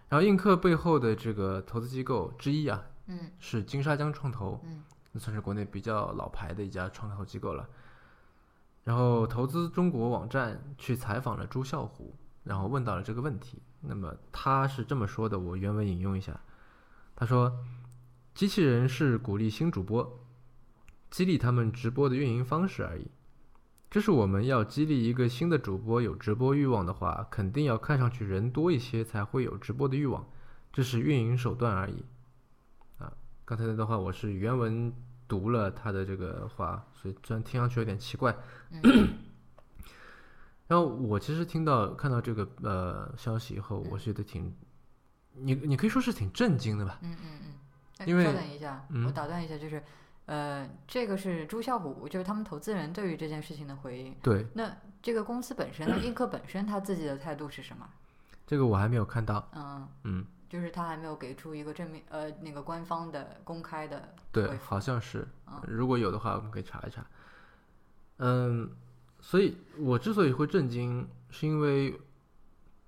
[0.09, 7.69] 然后映客背后的这个投资机构之一啊，嗯是金沙江创投，嗯那算是国内比较老牌的一家创投机构了。
[8.91, 13.63] 然后投资中国网站去采访了朱啸虎，然后问到了这个问题。
[13.81, 16.41] 那么他是这么说的，我原文引用一下，
[17.15, 17.57] 他说
[18.35, 20.27] ：“机器人是鼓励新主播，
[21.09, 23.07] 激励他们直播的运营方式而已。
[23.89, 30.29] 这是我们要激励一个新的主播有直播欲望的话，肯定要看上去人多一些才会有直播的欲望，
[30.73, 32.05] 这是运营手段而已。”
[32.99, 33.13] 啊，
[33.45, 34.93] 刚才那段话我是原文
[35.31, 38.37] 读了他的这个话，所以虽然听上去有点奇怪。
[38.73, 38.83] 嗯
[40.67, 44.53] 然后我其实听到看到这个呃消息以后，我觉得挺，
[45.35, 46.99] 你你可以说是挺震惊的吧？
[47.03, 47.55] 嗯嗯嗯。
[47.99, 49.83] 哎因为稍等一下，嗯我打断一下，就是
[50.27, 54.15] 呃，这个是朱啸虎，就是他们投资人对于这件事情的回应。
[54.23, 57.89] 对，那这个公司本身呢，映客本身他自己的态度是什么？
[58.47, 59.49] 这个我还没有看到。
[59.55, 65.63] 嗯，嗯，就是他还没有给出一个正面呃那个官方的公开的对，好像是嗯。
[65.69, 67.07] 如果有的话，我们可以查一查。
[68.19, 68.69] 嗯，
[69.21, 71.99] 所以我之所以会震惊，是因为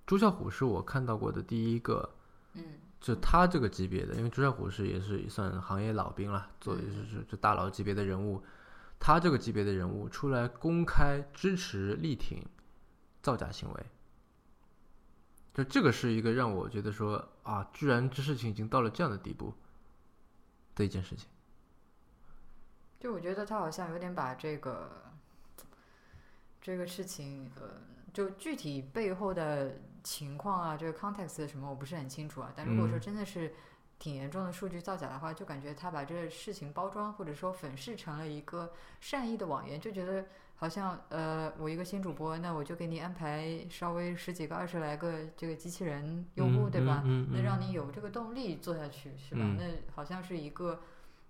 [0.05, 2.16] 朱啸虎是我看到过的第一个
[2.55, 2.64] 嗯
[3.01, 8.42] 就他这个级别的，因为朱啸虎是也是算行业老兵了，作为就是就大佬级别的人物，
[8.98, 12.44] 他这个级别的人物出来公开支持力挺
[13.22, 13.87] 造假行为，
[15.55, 19.53] 就这个是一个让我觉得说啊，居然这事情已经到了这样的地步
[20.75, 21.29] 的一件事情。
[22.99, 25.12] 就我觉得他好像有点把这个
[26.61, 27.69] 这个事情，呃，
[28.12, 32.53] 就具体背后的情况啊，这个 context 什么我不是很清楚啊。
[32.55, 33.53] 但如果说嗯真的是
[33.99, 40.25] 挺严重的数据造假的话，就感觉他把这个事情包装或者说粉饰成了一个善意的谎言，就觉得
[40.62, 47.03] 好像呃，我一个新主播，那我就给你安排稍微十几个、二十来个这个机器人用户，嗯对吧？
[47.05, 49.40] 嗯嗯那让嗯你有这个动力做下去，是吧？
[49.42, 50.79] 嗯那好像是一个，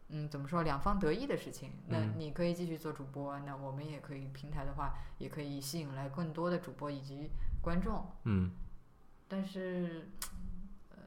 [0.09, 1.73] 嗯，怎么说，两方得益的事情。
[1.88, 7.31] 那嗯你可以继续做主播，那我们也可以平台的话，也可以吸引来更多的主播以及
[7.62, 8.05] 观众。
[8.25, 8.51] 嗯，
[9.29, 10.11] 但是，
[10.90, 10.99] 呃，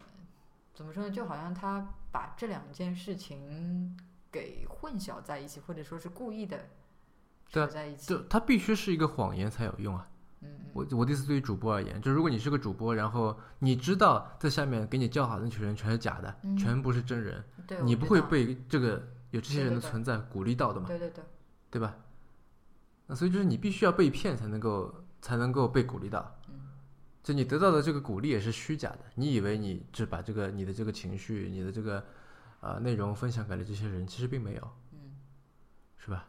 [0.73, 1.11] 怎么说呢？
[1.11, 3.95] 就好像他把这两件事情
[4.31, 6.65] 给混淆在一起，或者说是故意的
[7.51, 8.07] 对啊扯在一起。
[8.07, 10.07] 就它必须是一个谎言才有用啊。
[10.41, 21.23] 嗯嗯我我的意思对于主播而言，就如果你是个主播，然后你知道在下面给你叫好的那群人全是假的，嗯全不是真人，对，你不会被这个有这些人的存在鼓励到的嘛，对对对，
[21.71, 21.95] 对吧？
[23.07, 26.55] 那所以就是你必须要被骗才能够才能够被鼓励到，嗯
[27.23, 32.05] 就你得到的这个鼓励也是虚假的，你以为你只把这个你的这个情绪、你的这个
[32.59, 35.15] 呃内容分享给了这些人，其实并没有，嗯
[35.97, 36.27] 是吧？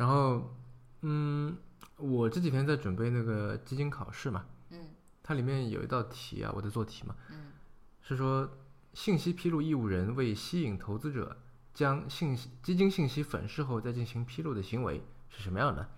[0.00, 0.06] 嗯。
[0.06, 0.56] 然后，
[1.02, 1.56] 嗯，
[1.98, 4.78] 我这几天在准备那个基金考试嘛，嗯
[5.22, 7.52] 它里面有一道题啊，我在做题嘛，嗯
[8.00, 8.50] 是说
[8.94, 11.36] 信息披露义务人为吸引投资者
[11.74, 15.88] 将信息基金信息粉饰后再进行披露的行为是什么样的？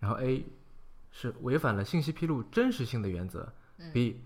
[0.00, 0.44] 然后 A
[1.12, 4.20] 是违反了信息披露真实性的原则嗯，B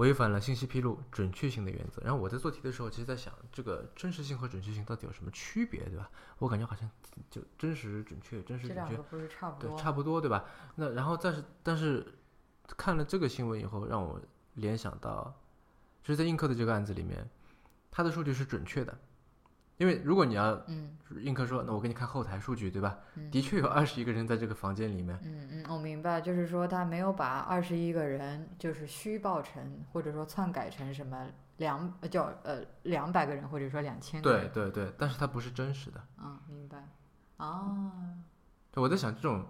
[0.00, 2.00] 违反了信息披露准确性的原则。
[2.02, 6.10] 然后我在做题的时候，其实在想这个真实性和准确性到底有什么区别，对吧？
[6.38, 6.90] 我感觉好像
[7.28, 9.78] 就真实、准确、真实、准确这两个，不是差不对，多？
[9.78, 10.46] 差不多，对吧？
[10.76, 12.14] 那然后但是但是
[12.78, 14.18] 看了这个新闻以后，让我
[14.54, 15.34] 联想到，
[16.02, 17.28] 就是在映客的这个案子里面，
[17.90, 18.98] 它的数据是准确的，
[19.80, 22.98] 因为如果你要嗯映客说，那我给你看后台数据，对吧？
[23.14, 34.52] 嗯的确有二十一个人在这个房间里面，嗯嗯，我明白，就是说他没有把二十一个人就是虚报成，或者说篡改成什么两呃叫呃两百个人，或者说两千个人。
[34.52, 36.06] 对对对，但是它不是真实的。
[36.18, 36.86] 嗯，明白。
[37.38, 37.90] 哦，
[38.74, 39.46] 我在想，这种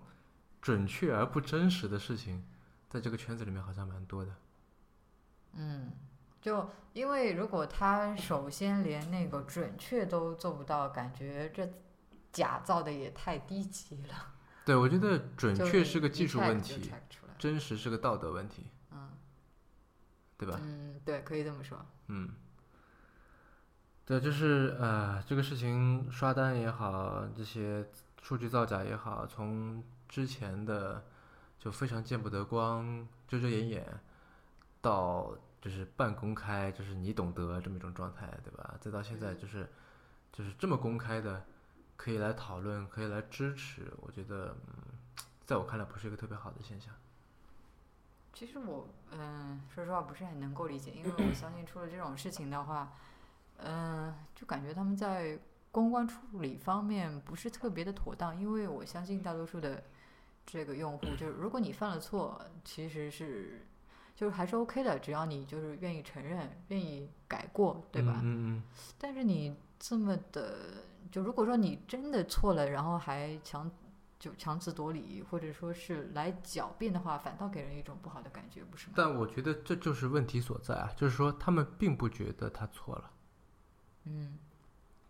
[0.62, 2.45] 准确而不真实的事情，
[2.88, 4.31] 在这个圈子里面好像蛮多的。
[5.55, 5.90] 嗯，
[6.40, 11.70] 就因为如果他首先连那个准确都做不到，感觉这
[12.33, 14.35] 假造的也太低级了。
[14.64, 16.90] 对，我觉得准确是个技术问题
[17.38, 19.11] 真实是个道德问题，嗯
[20.37, 20.59] 对吧？
[20.62, 21.85] 嗯，对，可以这么说。
[22.09, 22.31] 嗯，
[24.05, 27.87] 对，就是呃，这个事情刷单也好，这些
[28.22, 31.05] 数据造假也好，从之前的
[31.59, 34.00] 就非常见不得光、遮遮掩掩，
[34.81, 38.77] 到就是半公开，就是你懂得这么一种状态，对吧？
[38.81, 39.68] 再到现在就是
[40.33, 41.44] 就是这么公开的，
[41.96, 44.75] 可以来讨论，可以来支持，我觉得，嗯，
[45.44, 46.94] 在我看来不是一个特别好的现象。
[48.33, 52.92] 其实我嗯，说实话不是很能够理解，因为我相信出了这种事情的话，
[53.59, 55.38] 嗯，就感觉他们在
[55.73, 59.83] 公关处理方面不是特别的妥当，因为我相信大多数的
[60.46, 63.66] 这个用户，就是如果你犯了错，其实是
[64.20, 68.20] 就是还是 OK 的，只要你就是愿意承认、愿意改过，对吧？
[68.22, 68.62] 嗯嗯
[68.98, 73.70] 但是你这么的，就如果说你真的错了，然后还强
[74.18, 78.92] 就强词夺理，或者说是来狡辩的话，反倒给人一种不好的感觉，不是吗？
[78.94, 83.11] 但我觉得这就是问题所在啊，就是说他们并不觉得他错了。
[84.04, 84.37] 嗯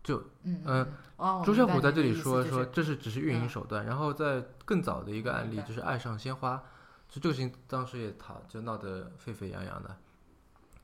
[0.01, 6.63] 就嗯呃嗯，哦，朱啸虎在这里说说这是只是运营嗯手段，然后在更早的一个案例就是爱上鲜花，
[7.11, 9.95] 就这个事情当时也讨就闹得沸沸扬扬的。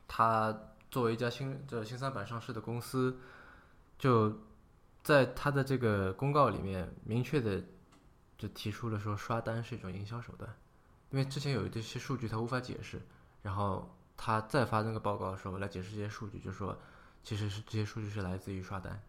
[0.06, 0.56] 他
[0.90, 3.18] 作为一家新这新三板上市的公司，
[3.98, 4.38] 就
[5.02, 7.64] 在他的这个公告里面明确的
[8.36, 10.54] 就提出了说刷单是一种营销手段，
[11.10, 13.00] 因为之前有这些数据他无法解释，
[13.42, 16.78] 然后他再发那个报告的时候来解释这些数据，就说
[17.22, 19.02] 其实是这些数据是来自于刷单。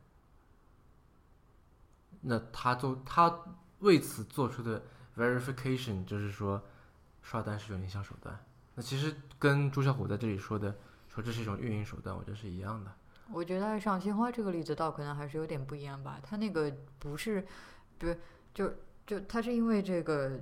[2.22, 3.42] 那他做他
[3.80, 4.84] 为此做出的
[5.16, 6.62] verification 就是说，
[7.22, 8.38] 刷单是一种营销手段。
[8.76, 10.76] 那其实跟朱啸虎在这里说的
[11.08, 12.92] 说这是一种运营手段，我觉得是一样的。
[13.32, 16.20] 我觉得爱上鲜花这个例子倒可能还是有点不一样吧。
[16.24, 17.46] 他那个不是，
[17.98, 18.20] 不是
[18.54, 18.74] 就
[19.06, 20.40] 就他是因为这个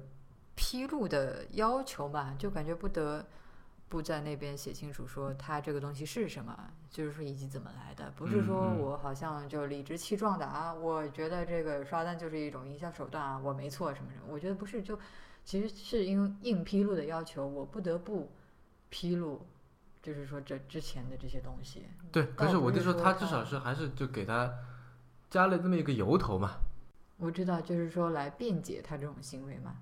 [0.55, 3.25] 披露的要求吧，就感觉不得
[3.89, 6.57] 不在那边写清楚说他这个东西是什么，
[6.89, 14.97] 就是说以及怎么来的，不是说我好像就理直气壮的啊，我觉得这个刷单就是一种营销手段啊，我没错什么什么，我觉得不是，就
[15.47, 18.29] 其实是因为硬披露的要求，我不得不
[18.89, 19.45] 披露。
[20.03, 24.53] 就是说，这之前的这些东西，对，可是我就说他他至少是还是就给他
[25.29, 26.57] 加了这么一个由头嘛。
[27.17, 29.75] 我知道，就是说来辩解他这种行为嘛。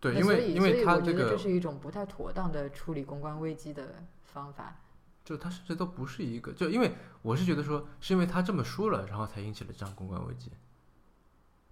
[0.00, 4.76] 对，因为因为他觉得这是一种不太妥当的处理公关危机的方法。
[5.24, 10.50] 就他甚至都不是一个，就因为我是觉得说，是因为他这么说了，然后才引起了这样公关危机。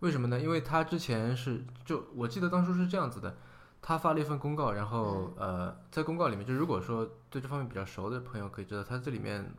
[0.01, 0.39] 为什么呢？
[0.41, 3.37] 因为他之前是就我记得当初是这样子的，
[3.81, 9.55] 他发了一份公告，然后呃，在公告里面，就如果说对这方面比较熟的朋友可以知道，他这里面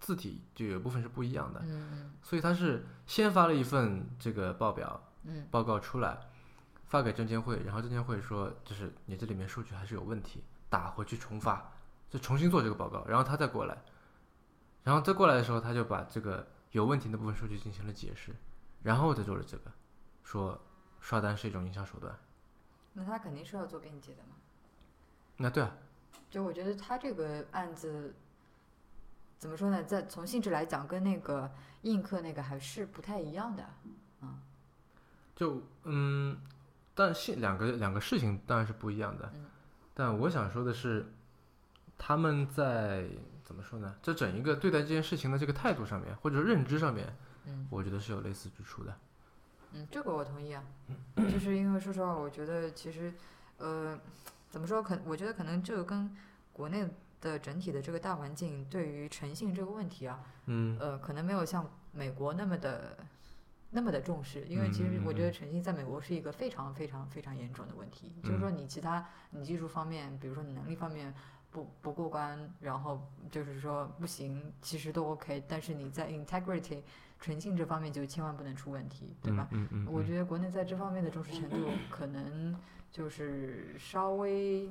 [0.00, 2.12] 字体就有部分是不一样的，嗯。
[2.22, 5.46] 所以他是先发了一份这个报表嗯。
[5.50, 6.18] 报告出来，
[6.84, 11.72] 发给证监会，然后证监会说，就是你这里面数据还是有问题，打回去重发，
[12.08, 13.76] 就重新做这个报告，然后他再过来，
[14.84, 18.34] 然后再过来的时候，他就把这个有问题的部分数据进行了解释，
[18.82, 19.72] 然后再做了这个，
[20.22, 20.60] 说
[21.00, 22.16] 刷单是一种营销手段。
[22.92, 24.36] 那他肯定是要做辩解的嘛。
[25.36, 25.76] 那对啊，
[26.30, 28.14] 就我觉得他这个案子
[29.38, 31.50] 怎么说呢，在从性质来讲，跟那个
[31.82, 33.64] 映客那个还是不太一样的。
[34.22, 34.40] 嗯
[35.34, 36.38] 就嗯，
[36.94, 39.44] 但是两个两个事情当然是不一样的，嗯
[39.92, 41.12] 但我想说的是，
[41.98, 43.06] 他们在
[43.44, 43.94] 怎么说呢？
[44.02, 47.14] 这整一个对待这件事情的这个态度上面，或者说认知上面，
[47.46, 48.94] 嗯我觉得是有类似之处的。
[49.72, 50.62] 嗯，这个我同意啊。
[51.16, 53.12] 就是因为说实话，我觉得其实
[53.58, 53.98] 呃，
[54.50, 54.82] 怎么说？
[54.82, 56.14] 可我觉得可能这个跟
[56.52, 56.88] 国内
[57.20, 62.96] 的整体的这个大环境对于诚信这个问题啊，嗯呃，可能没有像美国那么的
[63.70, 71.12] 那么的重视，因为其实我觉得诚信在美国是一个非常非常非常严重的问题，就是嗯说你其他你技术方面，比如说你能力方面
[71.50, 76.82] 不不过关，然后就是说不行，其实都 OK，但是你在 integrity
[77.20, 79.48] 诚信这方面就千万不能出问题，对吧？
[79.50, 82.54] 嗯嗯，我觉得国内在这方面的重视程度可能
[82.90, 84.70] 就是稍微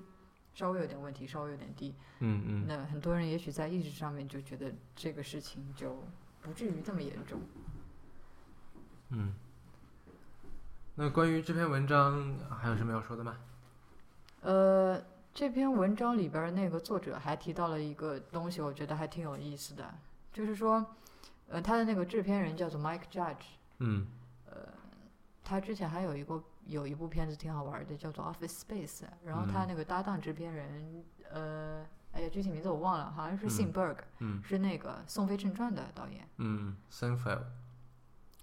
[0.54, 1.94] 稍微有点问题，稍微有点低。
[2.20, 6.02] 嗯嗯那很多人也许在意识上面就觉得这个事情就
[6.42, 7.40] 不至于这么严重。
[9.10, 9.34] 嗯。
[10.98, 13.38] 那关于这篇文章还有什么要说的吗？
[14.40, 19.94] 呃，这篇文章里边儿那个作者还提到了一个东西，我觉得还挺有意思的，
[20.32, 20.86] 就是说，
[21.50, 23.46] 呃，他的那个制片人叫做 Mike Judge，
[23.80, 24.08] 嗯
[25.44, 36.28] 他之前还有一个有一部片子挺好玩的，叫做《Office Space》，然后他嗯那个搭档制片人，呃，哎呀，具体名字我忘了，好像是 Sinberg，、嗯是那个《宋飞正传》的导演。
[36.38, 37.46] 嗯 s i n f e l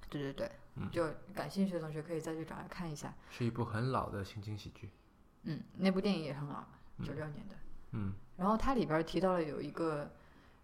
[0.08, 3.12] 对对对，嗯就感兴趣的同学可以再去找来看一下。
[3.30, 4.88] 是一部很老的情景喜剧。
[5.42, 6.62] 嗯，那部电影也很老，
[6.98, 7.56] 嗯九六年的。
[7.94, 10.08] 嗯然后它里边提到了有一个，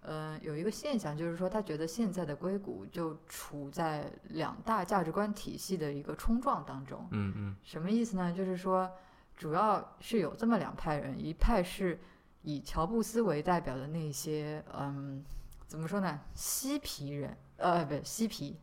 [0.09, 7.07] 呃，有一个现象，就是说他觉得现在的硅谷就处在两大价值观体系的一个冲撞当中。
[7.11, 8.33] 嗯嗯什么意思呢？
[8.33, 8.91] 就是说，
[9.37, 12.01] 主要是有这么两派人，一派是
[12.41, 15.23] 以乔布斯为代表的那些，嗯，
[15.67, 18.57] 怎么说呢，嬉皮人，呃，不，嬉皮，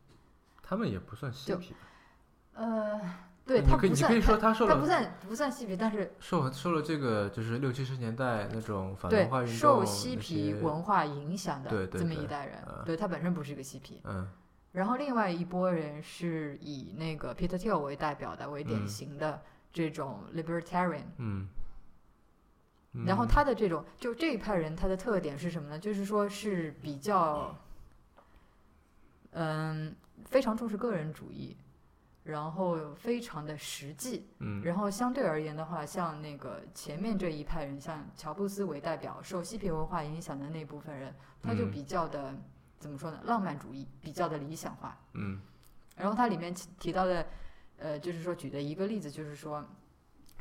[0.63, 1.79] 他们也不算嬉皮吧。
[2.53, 3.01] 呃，
[3.45, 14.01] 对他不算，你可以说他受他不算不算嬉皮，但是受受了这个就是六七十年代那种反对文化运动受嬉皮文化影响的这么一代人，呃对他本身不是一个嬉皮。
[14.03, 14.27] 嗯
[14.71, 19.41] 然后另外一拨人是以那个 Peter Thiel 为代表的，为典嗯型的
[19.71, 21.05] 这种 libertarian。
[21.17, 21.47] 嗯。
[23.05, 25.79] 然后嗯他的这种就这一派人，他的特点是什么呢？
[25.79, 27.55] 就是说是比较，
[29.31, 31.55] 嗯，非常重视个人主义，
[32.25, 34.27] 然后非常的实际。
[34.39, 42.35] 嗯然后相对而言的话，像那个前面这一派人，像乔布斯为代表，受嬉皮文化影响的那部分人，他就嗯比较的、
[42.79, 43.21] 怎么说呢？
[43.25, 44.99] 浪漫主义，比较的理想化。
[45.13, 45.39] 嗯
[45.95, 47.25] 然后它里面提提到的，
[47.77, 49.65] 呃，就是说举的一个例子，就是说，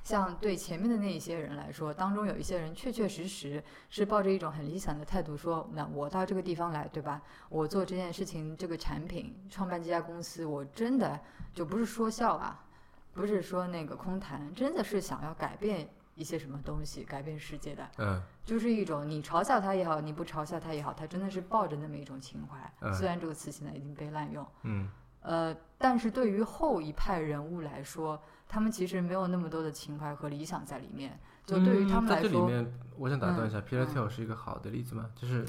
[0.03, 7.23] 像对前面的那一些人来说，当中有一些人确确实实是抱着一种很理想的态度说，那我到这个地方来，对吧？
[7.49, 11.21] 我做这件事情，这个产品，创办这家公司，我真的
[11.55, 12.65] 就不是说笑啊，
[13.13, 17.89] 不是说那个空谈，真的是想要改变一些什么东西，改变世界的。
[17.99, 22.59] 嗯就是一种你嘲笑他也好，你不嘲笑他也好，他真的是抱着那么一种情怀。
[22.81, 24.47] 嗯虽然这个词现在已经被滥用。
[24.65, 24.91] 嗯
[25.23, 31.19] 呃，但是对于后一派人物来说，他们其实没有那么多的情怀和理想在里面。
[31.47, 35.11] 就对于他们来说，这里面，我想打断一下嗯，Peter 嗯 Thiel 是一个好的例子吗？
[35.15, 35.47] 就是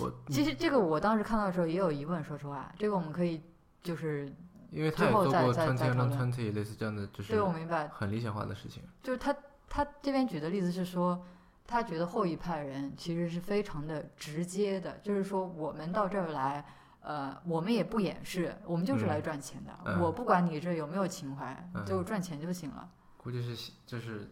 [0.00, 3.40] 我，其实这个我当时看到的时候也有疑问，说实话，这个我们可以
[3.84, 4.32] 就是
[4.74, 8.82] 因为他做过 Twenty 讨 on 论 Twenty 类似这样的，就是对我明白，很理想化的事情。
[9.02, 9.34] 就是他
[9.68, 11.24] 他这边举的例子是说，
[11.66, 16.64] 他觉得后一派人其实是非常的直接的，就是说我们到这儿来。
[17.06, 19.78] 呃，我们也不掩饰，我们就是来嗯赚钱的。
[19.84, 22.88] 嗯我不管你这有没有情怀，嗯就赚钱就行了。
[23.18, 24.26] 估计是就是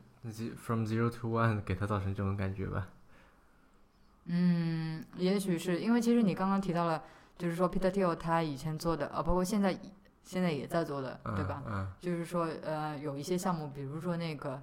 [0.56, 2.88] from zero to one 给他造成这种感觉吧。
[4.24, 7.04] 嗯，也许是因为其实你刚刚提到了，
[7.36, 9.78] 就是说 Peter Thiel 他以前做的，啊，包括现在
[10.24, 11.62] 现在也在做的，嗯、对吧？
[11.66, 14.62] 嗯就是说，呃，有一些项目，比如说那个，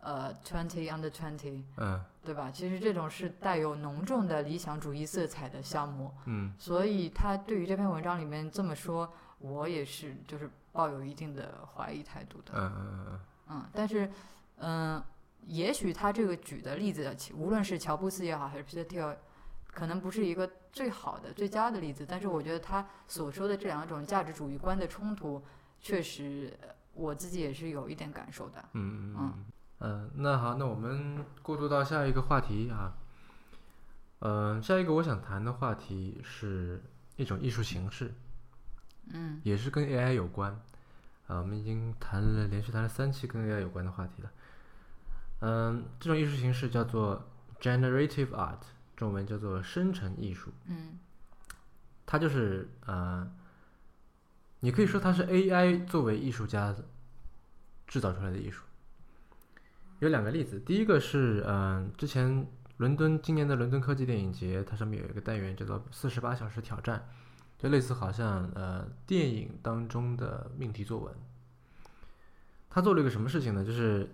[0.00, 2.50] 呃，Twenty Under Twenty，嗯对吧？
[2.50, 12.52] 其实这种是带有浓重的理想主义色彩的项目，嗯所以他对于这篇文章里面这么说，我也是就是抱有一定的怀疑态度的。
[12.54, 13.20] 嗯嗯嗯
[13.52, 14.08] 嗯，但是，
[14.58, 15.02] 嗯、
[15.46, 19.16] 也许他这个举的例子，无论是乔布斯也好，还是 Peter Thiel，
[19.72, 22.06] 可能不是一个最好的、最佳的例子。
[22.08, 25.42] 但是我觉得他所说的这两种价值主义观的冲突，
[25.80, 28.64] 确实呃我自己也是有一点感受的。
[28.72, 29.44] 嗯嗯嗯
[29.78, 32.94] 嗯，那好，那我们过渡到下一个话题啊。
[34.20, 36.82] 嗯、下一个我想谈的话题是
[37.16, 38.12] 一种艺术形式，
[39.12, 40.52] 嗯也是跟 AI 有关。
[41.26, 44.30] 啊，我们已经谈了连续谈了三期跟 AI 有关的话题了。
[45.40, 47.24] 嗯，这种艺术形式叫做
[47.60, 48.58] generative art，
[49.00, 50.52] 中文叫做生成艺术。
[50.66, 50.98] 嗯
[52.04, 53.26] 它就是呃，
[54.60, 56.74] 你可以说它是 AI 作为艺术家
[57.86, 58.62] 制造出来的艺术。
[60.00, 62.46] 有两个例子，第一个是嗯、呃，之前
[62.76, 67.08] 伦敦今年的伦敦科技电影节，它上面有一个单元叫做“四十八小时挑战”，
[67.58, 71.14] 就类似好像呃电影当中的命题作文。
[72.68, 73.64] 他做了一个什么事情呢？
[73.64, 74.08] 就是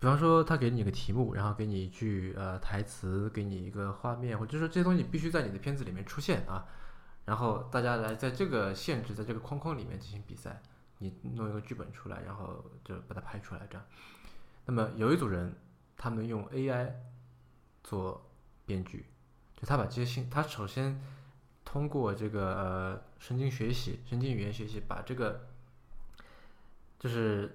[0.00, 6.66] 比方说他给你个题目，然后给你一句呃台词，给你一个画面，或者说这些东西必须在你的片子里面出现啊。
[7.26, 10.62] 然后大家来在这个限制，在这个框框里面进行比赛，
[10.98, 13.86] 你弄一个剧本出来，然后就把它拍出来这样。
[14.64, 15.54] 那么有一组人，
[15.98, 16.90] 他们用 AI
[17.84, 18.26] 做
[18.64, 19.04] 编剧，
[19.54, 20.98] 就他把这些信，他首先
[21.62, 25.46] 通过这个呃神经学习、神经语言学习，把这个
[26.98, 27.54] 就是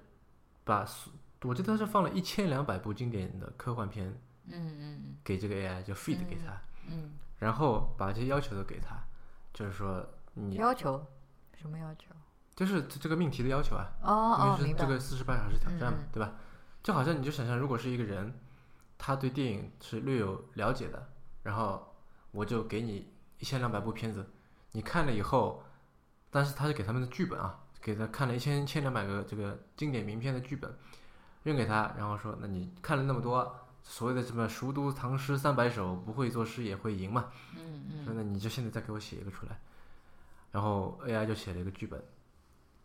[0.62, 1.12] 把所
[1.46, 4.08] 我记得他是放了一千两百部经典的科幻片
[4.48, 8.96] 嗯嗯给这个 AI，就 feed 给他，嗯然后把这些要求都给他，
[9.52, 11.04] 就是说嗯，你要求
[11.54, 12.14] 什么要求？
[12.54, 14.80] 就是这这个命题的要求啊，哦哦，因为是明白。
[14.80, 16.32] 这个四十八小时挑战嘛，对吧？
[16.82, 18.32] 就好像你就想象，如果是一个人，
[18.96, 21.10] 他对电影是略有了解的，
[21.42, 21.94] 然后
[22.30, 24.24] 我就给你一千两百部片子，
[24.72, 25.62] 你看了以后，
[26.30, 30.74] 但是他是给他们的剧本啊，给他看了一千千两百个这个经典名片的剧本，
[31.46, 37.84] 扔给他，然后说，那你看了那么多所谓的什么熟读唐诗三百首，不会作诗也会吟嘛，嗯。
[37.88, 38.04] 嗯。
[38.04, 39.56] 说那你就现在再给我写一个出来，
[40.50, 42.02] 然后 AI 就写了一个剧本，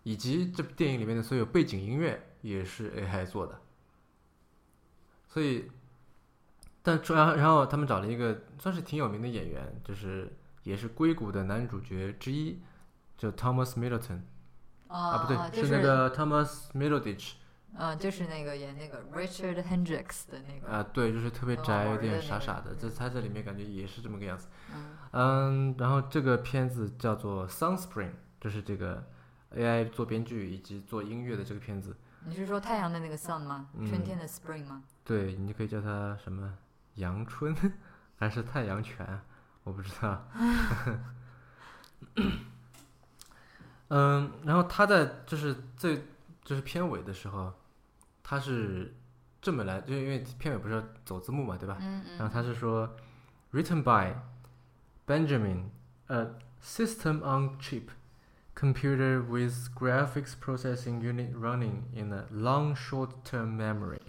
[0.04, 3.60] 以及这部电影里面的所有背景音乐也是 AI 做的，
[5.28, 5.72] 所以，
[6.84, 10.32] 但主要然后他们找了一个算是挺有名的演员，就是
[10.62, 12.62] 也是硅谷的男主角之一，
[13.18, 14.22] 叫 Thomas Middleton
[14.88, 17.34] 啊，不对，是那个 Thomas Middleditch
[17.74, 24.48] 嗯，就是那个演那个 Richard Hendricks 的那个，啊，对，就是特别宅，有点傻傻的，这他在里面感觉也是这么个样子。
[24.74, 28.10] 嗯嗯，然后这个片子叫做《Sunspring》，
[28.40, 29.04] 就是这个
[29.56, 31.96] AI 做编剧以及做音乐的这个片子。
[32.26, 33.68] 你是说太阳的那个 sun 吗？
[33.74, 34.84] 嗯春天的 spring 吗？
[35.04, 36.54] 对，你可以叫它什么
[36.96, 37.56] 阳春
[38.18, 39.20] 还是太阳泉，
[39.64, 40.28] 我不知道。
[43.88, 46.06] 嗯，然后他在就是最
[46.44, 47.52] 就是片尾的时候，
[48.32, 48.94] 他是
[49.42, 51.78] 这么来，就因为片尾不是要走字幕嘛，对吧？
[51.82, 52.90] 嗯然后他是说
[53.52, 54.14] ，written by
[55.06, 55.64] Benjamin,
[56.08, 56.28] a
[56.64, 57.90] system on chip
[58.56, 64.00] computer with graphics processing unit running in a long short-term memory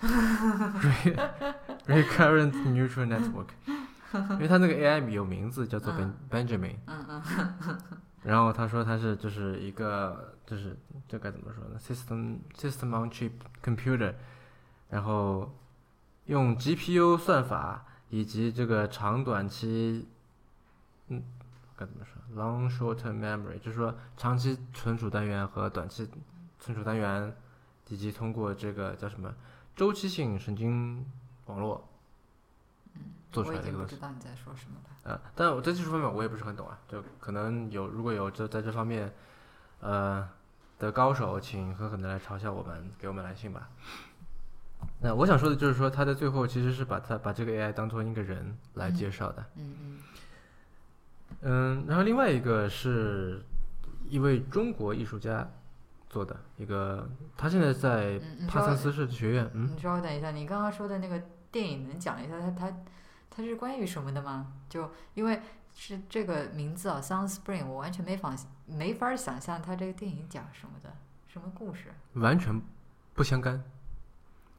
[0.00, 1.16] Re-
[1.86, 3.48] recurrent neural network。
[4.12, 7.78] 因为他那个 AI 有名字叫做 Ben Benjamin，嗯嗯
[8.22, 10.76] 然后他说他是就是一个就是
[11.08, 13.32] 这该怎么说呢？system system on chip
[13.62, 14.14] computer，
[14.90, 15.54] 然后
[16.26, 20.06] 用 GPU 算法以及这个长短期，
[21.08, 21.22] 嗯，
[21.76, 26.08] 该怎么说？long short term memory，就是说长期存储单元和短期
[26.58, 27.34] 存储单元，
[27.88, 29.34] 以及通过这个叫什么
[29.74, 31.04] 周期性神经
[31.46, 31.88] 网络
[33.32, 33.96] 做出来的一个东西。
[33.96, 34.90] 经不知道你在说什么了。
[35.04, 39.12] 呃，但我在技术方面我也不是很懂啊，就可能有如果有这在这方面，
[39.84, 40.26] 呃
[40.78, 43.68] 的高手，请狠狠的来嘲笑我们，给我们来信吧。
[45.00, 49.44] 那我想说的就是说，他在最后其实是把他把这个 AI 当做一个人来介绍的。
[49.56, 49.98] 嗯嗯
[51.42, 53.42] 嗯，然后另外一个是
[54.08, 55.46] 一位中国艺术家
[56.08, 62.76] 做的一个，他现在在帕森斯设计学院，嗯，你稍微等一下，你刚刚说的那个电影能讲一下他他
[63.30, 64.52] 他是关于什么的吗？
[64.68, 65.40] 就因为
[65.74, 68.34] 是这个名字啊，Sun Spring，我完全没法
[68.66, 70.96] 没法想象它这个电影讲什么的，
[71.26, 71.92] 什么故事？
[72.14, 72.60] 完全
[73.12, 73.62] 不相干，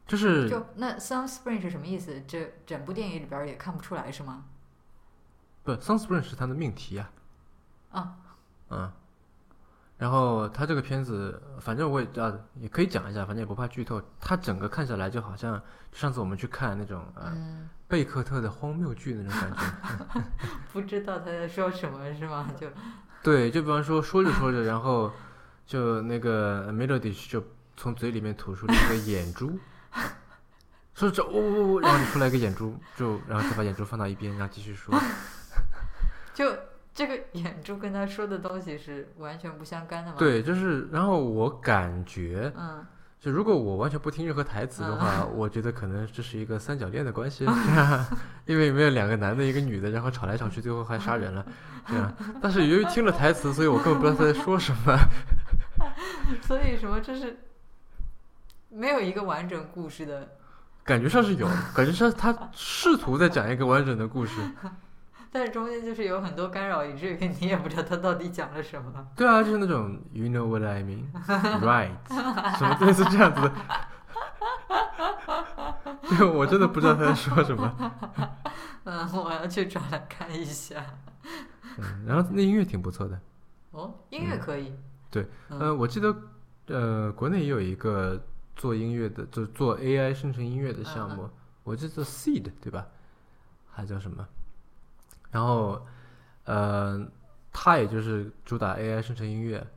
[0.05, 2.21] 就是就那 Sun Spring 是什么意思？
[2.27, 4.45] 这整部电影里边也看不出来是吗？
[5.63, 7.11] 不，Sunspring 是他的命题啊。
[7.91, 8.17] 啊，
[8.69, 8.91] 嗯。
[9.97, 14.01] 然后他这个片子，反正我也啊也可以讲一下，反正也不怕剧透。
[14.19, 15.61] 它整个看下来就好像
[15.93, 20.21] 上次我们去看那种呃嗯，贝克特的荒谬剧那种感觉。
[20.73, 22.49] 不知道他在说什么是吗？
[22.59, 22.67] 就
[23.23, 25.11] 对，就比方说说着说着，然后
[25.65, 27.41] 就那个 Melody 就
[27.77, 29.57] 从嘴里面吐出了一个眼珠，
[30.93, 34.93] 说着哦哦哦，然后就出来一个眼珠，就然后再把眼珠放到一边，然后继续说。
[36.33, 36.45] 就
[36.95, 42.83] 这个 眼珠跟他说的东西是完全不相干的吗？，对，就是，然后我感觉嗯
[43.19, 47.43] 就如果我完全不听任何台词的话，我觉得可能这是一个三角恋的关系
[48.45, 51.45] 因为里面有两个男的，一个女的，然后吵来吵去，最后还杀人了，
[51.87, 52.13] 这样。
[52.41, 54.97] 但是由于听了台词，所以我根本不知道他在说什么。
[56.43, 57.37] 所以什么这是
[58.69, 60.29] 没有一个完整故事的，
[60.83, 64.39] 感觉上是有，感觉上他试图在讲一个完整的故事。
[65.31, 69.07] 但是中间就是有很多干扰，以至于你也不知道他到底讲了什么。
[69.15, 71.05] 对啊，就是那种 you know what I mean,
[71.61, 71.91] right，
[72.57, 73.51] 什么类似这样子的。
[76.17, 77.91] 就我真的不知道他在说什么。
[78.83, 80.75] 嗯，我要去找来看一下。
[81.77, 83.19] 嗯，然后那音乐挺不错的。
[83.71, 84.73] 哦，音乐可以。
[85.09, 86.15] 对，嗯呃，我记得，
[86.67, 88.23] 呃，国内也有一个
[88.55, 91.29] 做音乐的，就做 AI 生成音乐的项目，
[91.63, 92.85] 我记得 Seed 对吧？
[93.71, 94.25] 还叫什么？
[95.35, 95.85] 然后，
[96.45, 97.05] 呃，
[97.51, 99.67] 他也就是主打 AI 生成音乐，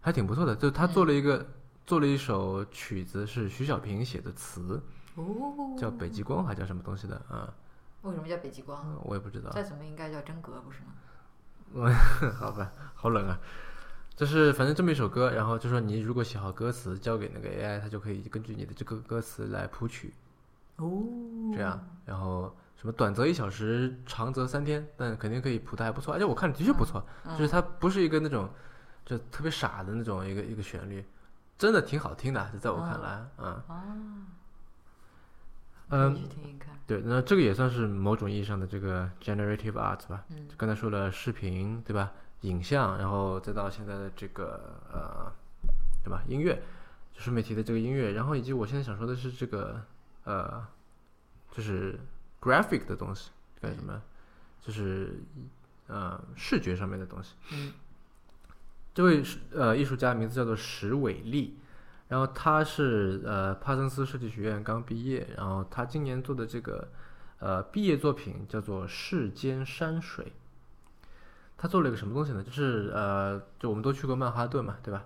[0.00, 0.56] 还挺不错的。
[0.56, 1.46] 就他做了一个、
[1.84, 4.80] 做了一首曲子，是徐小平写的词，
[5.16, 7.52] 哦，叫《北极光》还叫什么东西的啊？
[8.00, 8.82] 为什么叫北极光？
[8.86, 9.50] 嗯我也不知道。
[9.50, 11.92] 再怎么应该叫真格，不是吗？
[12.40, 13.38] 好吧，好冷啊。
[14.16, 20.14] 就是反正这么一首歌，然后就说你如果写好歌词交给那个 AI，它就可以根据你的这个歌词来谱曲，
[20.76, 21.02] 哦，
[21.54, 27.62] 这样，然后什么短则一小时，长则三天，但肯定可以谱的还不错，而且我看的确不错，嗯就是它。
[27.62, 28.50] 不是一个那种
[29.04, 31.04] 就特别傻的那种一个一个旋律，
[31.56, 33.46] 真的挺好听的，就在我看来，嗯。
[33.68, 33.84] 啊，
[35.90, 36.16] 嗯。
[36.16, 36.76] 去听一看。
[36.84, 40.24] 对，那这个也算是某种意义上的这个 generative art 吧，
[40.56, 42.10] 刚才说了视频对吧，
[42.40, 45.32] 影像，然后再到现在的这个呃，
[46.02, 46.60] 对吧，音乐，
[47.14, 49.80] 就是媒体的这个音乐，然后以及我现在想说的是这个
[50.24, 50.66] 呃，
[51.52, 51.98] 就是
[52.42, 53.30] graphic 的东西，
[53.60, 54.02] 干什么？
[54.60, 55.20] 就是
[55.86, 57.34] 呃视觉上面的东西。
[57.52, 57.72] 嗯
[58.94, 59.22] 这位
[59.52, 61.56] 呃艺术家名字叫做石伟丽，
[62.08, 66.88] 然后他是呃帕森斯设计学院刚毕业，然后他今年做的这个
[67.38, 70.26] 呃毕业作品叫做《世间山水》。
[71.56, 72.42] 他做了一个什么东西呢？
[72.42, 75.04] 就是呃，就我们都去过曼哈顿嘛，对吧？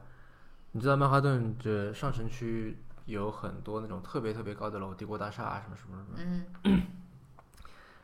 [0.73, 6.45] 你知道曼哈顿这上城区有很多那种特别特别高的楼，帝国大厦啊，什么什么什么。
[6.65, 6.83] 嗯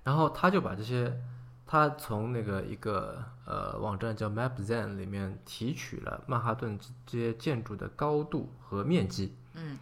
[0.05, 1.21] 然后他就把这些，
[1.67, 9.79] 他从那个一个呃网站叫 MapZen 里面提取了曼哈顿这些建筑的高度和面积，嗯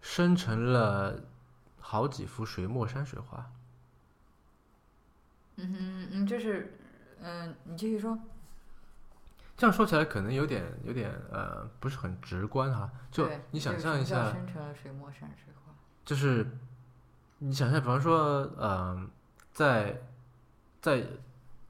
[0.00, 1.18] 生成了
[1.80, 3.50] 好几幅水墨山水画。
[5.56, 6.76] 嗯哼嗯，就是
[7.20, 8.18] 嗯，你继续说。
[9.56, 15.72] 这样说起来可能有点有点呃不是很直观哈，就你想象一下，生成了水墨山水画。
[16.04, 16.58] 就是
[17.38, 19.08] 你想象，比方说，嗯、
[19.54, 20.02] 在
[20.82, 21.06] 在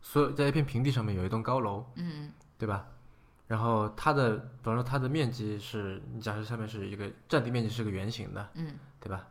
[0.02, 2.86] 所有在一片平地上面有一栋高楼，嗯对吧？
[3.46, 9.26] 然后它的，比方说它的面积是，你假设下面是一个占地面积是个圆形的，嗯对吧？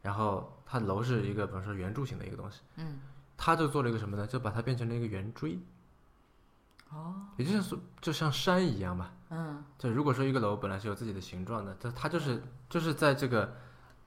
[0.00, 2.98] 然后它楼是一个，比方说圆柱形的一个东西，嗯，
[3.36, 4.26] 它就做了一个什么呢？
[4.26, 5.58] 就把它变成了一个圆锥，
[6.90, 9.12] 哦，也就像是就像山一样吧。
[9.30, 13.54] 嗯就如果说一个楼本来是有自己的形状的，它它就是就是在这个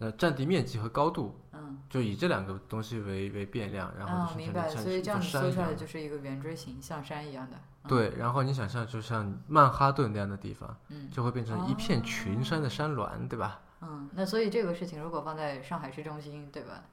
[0.02, 4.68] 呃占地面积和高度，嗯，就以这两个东西为为变量，然后啊，就生明白了。
[4.68, 5.74] 成了像所以这样子搜出来。
[5.76, 7.56] 就是一个圆锥形，像山一样的。
[7.84, 13.62] 嗯，对，然后你想象，就像曼哈顿那样的地方，嗯就会变成一片群山的山峦，对吧？
[13.82, 16.84] 嗯，那所以这个事情如果放在上海市中心，对吧？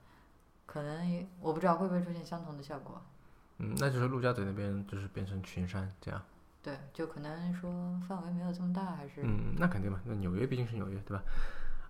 [0.66, 3.02] 可能也我不知道会不会出现相同的效果。
[3.58, 6.22] 嗯，那就是陆家嘴那边就是变成群山这样。
[6.62, 7.70] 对，就可能说
[8.06, 11.22] 范围没有这么大，还是嗯，那肯定嘛，那纽约毕竟是纽约，对吧？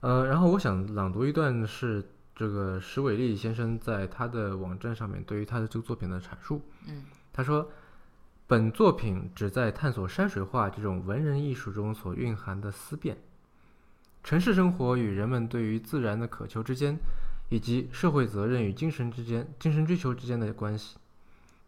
[0.01, 6.63] 呃，然后我想朗读一段是这个石伟丽先生在他的网站上面对于他的这个作品的阐述。
[6.87, 7.71] 嗯他说，
[8.47, 13.17] 本作品旨在探索山水画这种文人艺术中所蕴含的思辨，
[14.25, 16.99] 城市生活与人们对于自然的渴求之间，
[17.49, 20.97] 以及社会责任与精神之间、精神追求之间的关系。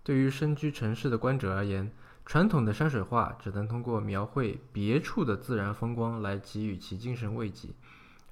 [0.02, 1.90] 对于身居城市的观者而言，
[2.24, 7.68] 传统的山水画只能通过描绘别处的自然风光来给予其精神慰藉，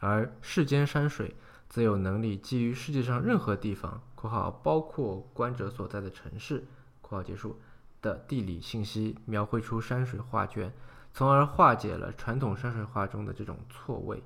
[0.01, 1.34] 而世间山水
[1.68, 6.64] 则有能力基于世界上任何地方（括号包括观者所在的城市
[7.03, 7.61] ）（括号结束）
[8.01, 10.72] 的地理信息，描绘出山水画卷，
[11.12, 14.22] 从而化解了传统山水画中的这种错位。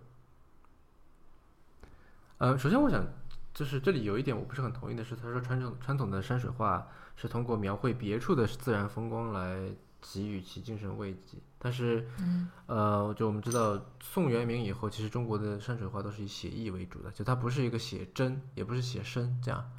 [2.39, 3.05] 呃，首先我想，
[3.55, 9.71] 就是这里有一点我不是很同意的是，他说传统传统的山水画是通过描绘别处的自然风光来
[10.03, 19.71] 给予其精神慰藉，但是嗯呃，就我们知道，宋元明以后，其实中国的山水画都是以写意为主的，就它不是一个写真，也不是写生这样。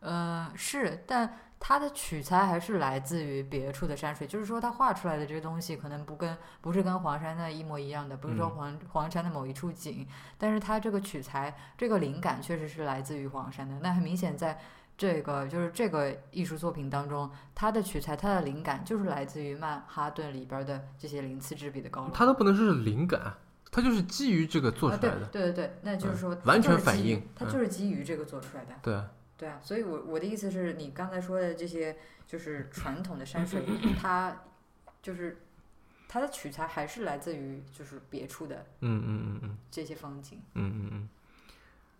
[0.00, 13.80] 呃是，但它的取材还是来自于别处的山水，就是说它画出来的这个东西可能不跟不是跟黄山的一模一样的，不是说嗯黄、黄山的某一处景，但是它这个取材这个灵感确实是来自于黄山的。
[13.80, 14.60] 那很明显在。
[14.96, 22.10] 这个就是这个艺术作品当中，它的取材、它的灵感就是来自于曼哈顿里边的这些鳞次栉比的高楼。
[22.14, 23.34] 它都不能说是灵感，
[23.70, 25.26] 它就是基于这个做啊，出来的。
[25.26, 28.74] 对对对对，那就是嗯说它完全反映嗯它就是基于这个做出来的。
[28.82, 33.62] 对啊，对啊，所以我我的意思是你刚才说的这些就是传统的山水，
[34.00, 34.44] 它
[35.02, 35.42] 就是
[36.08, 40.40] 它的取材还是来自于就是别处的嗯嗯嗯嗯这些风景。
[40.54, 41.08] 嗯嗯嗯。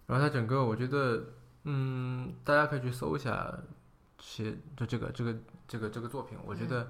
[0.07, 1.25] 然后它整个，我觉得，
[1.69, 3.53] 嗯，大家可以去搜一下，
[4.21, 5.35] 些就这个这个
[5.67, 6.89] 这个这个作品，我觉得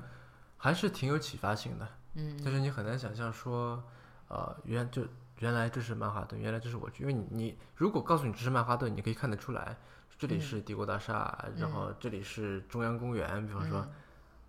[0.58, 1.88] 还是挺有启发性的。
[2.14, 2.36] 嗯。
[2.36, 3.82] 就是你很难想象说，
[4.28, 5.02] 呃，原就
[5.38, 9.76] 原来这是曼哈顿，原来这是我去，因为你你如果告诉你这是曼哈顿，你可以看得出来，
[10.18, 10.40] 这里嗯。
[10.40, 13.86] 是帝国大厦，然后这里是中央公园，比方说，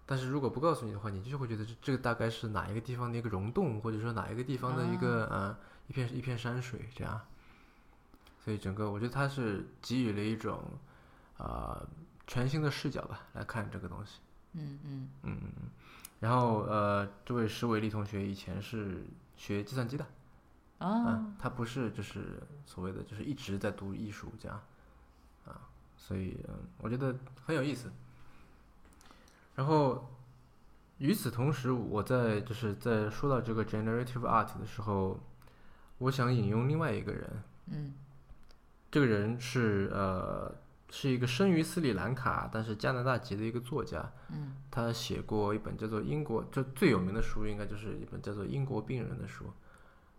[0.06, 5.58] 但是如果不告诉你的话，你就会觉得这这个大概是哪一个地方的一个溶洞，或者说哪一个地方的一个、呃
[5.88, 7.22] 一片一片山水这样。
[8.48, 10.64] 所以整个我觉得它是给予了一种
[11.36, 11.86] 呃
[12.28, 14.22] 全新的视角吧来看这个东西。
[14.54, 15.38] 嗯嗯嗯，
[16.22, 19.04] 然后呃，这位石伟丽同学以前是
[19.36, 20.06] 学计算机的，
[20.78, 24.52] 啊嗯，他不是就是所谓的就是一直在读艺术家，
[25.46, 25.68] 啊，
[25.98, 27.14] 所以嗯，我觉得
[27.46, 27.92] 很有意思。
[29.56, 30.10] 然后
[31.00, 35.20] 与此同时，我在就是在说到这个 generative art 的时候，
[35.98, 37.94] 我想引用另外一个人，嗯
[38.90, 40.54] 这个人是呃
[40.90, 49.46] 是一个生于斯里兰卡，但是加拿大籍的一个作家，嗯他写过一本叫做《英国》，就最有名的书应该就是一本叫做《英国病人》的书，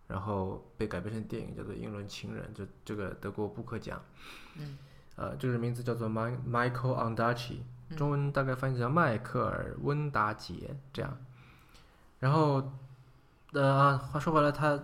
[0.06, 4.00] 然后被改编成电影叫做《英伦情人》，就这个得过布克奖。
[4.56, 4.78] 嗯
[5.16, 7.56] 呃，这个人名字叫做 Mi Michael Ondaatje，
[7.96, 11.18] 中文大概翻译叫迈克尔·温达杰这样。
[12.20, 12.72] 然后，
[13.52, 14.80] 呃，啊话说回来，他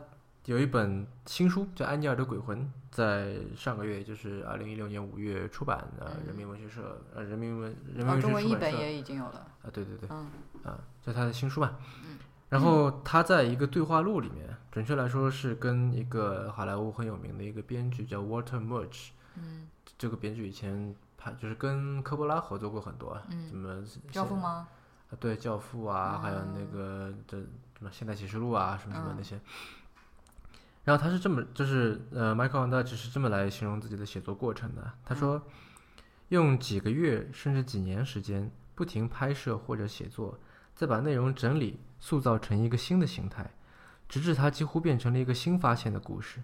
[0.47, 9.47] 有一本新书叫《安尼尔的鬼魂》，在上个月，也就是二零一六年五月出版，呃，人民文学社，呃，人民文人民哦，文学中文译本也已经有了。
[9.63, 10.27] 啊，对对对，嗯。
[10.63, 11.79] 啊，这是他的新书嘛。
[12.07, 12.19] 嗯。
[12.51, 19.67] 然后他在一个对话录里面，准确来说是跟一个好莱坞很有名的一个编剧叫 Walter Murch，嗯。
[19.97, 24.69] 这个编剧以前拍就是跟科波拉合作过很多，什嗯，么教父吗？
[25.11, 29.15] 啊，对，教父啊，还有那嗯个这什么现代启示录啊，什么什么嗯。
[29.17, 29.41] 那些。
[30.85, 34.93] 然后他是这么，就是呃，迈克尔·他只是这么来形容自己的写作过程的。
[35.05, 35.43] 他说，
[36.29, 40.39] 用几个月甚至几年时间，不停拍摄或者写作，
[40.75, 43.51] 再把内容整理、塑造成一个新的形态，
[44.09, 46.43] 直至它几乎变成了一个新发现的故事。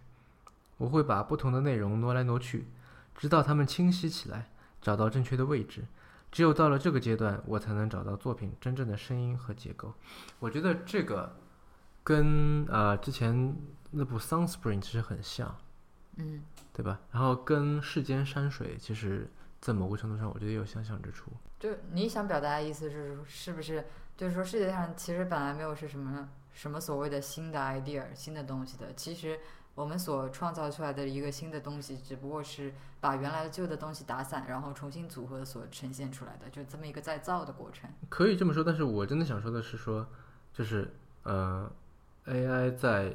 [0.78, 2.68] 我会把不同的内容挪来挪去，
[3.14, 5.84] 直到它们清晰起来，找到正确的位置。
[6.32, 9.92] 只有到了这个阶段，我才能找到作品真正的声音和结构。
[10.38, 11.36] 我觉得这个
[12.04, 13.54] 跟呃之前
[13.90, 15.56] 那部《Sunspring》其实很像，
[16.16, 17.00] 嗯对吧？
[17.10, 19.28] 然后跟《世间山水》其实，
[19.60, 21.30] 在某个程度上，我觉得也有相像之处。
[21.58, 23.84] 就你想表达的意思是，是不是
[24.16, 29.38] 就是说世界上其实本来没有是什么什么所谓的新的 idea、新的东西的，其实
[29.74, 37.90] 我们所创造出来的一个新的东西，只不过是把原来的旧的东西打散，然后重新组合所呈现出来的，就这么一个再造的过程。
[38.08, 40.06] 可以这么说，但是我真的想说的是说，
[40.52, 40.90] 就是
[41.24, 41.70] 呃
[42.26, 43.14] ，AI 在，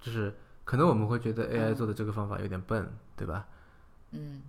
[0.00, 0.34] 就是
[0.64, 3.46] 可能我们会觉得 AI 嗯做的这个方法有点笨，对吧？
[4.12, 4.42] 嗯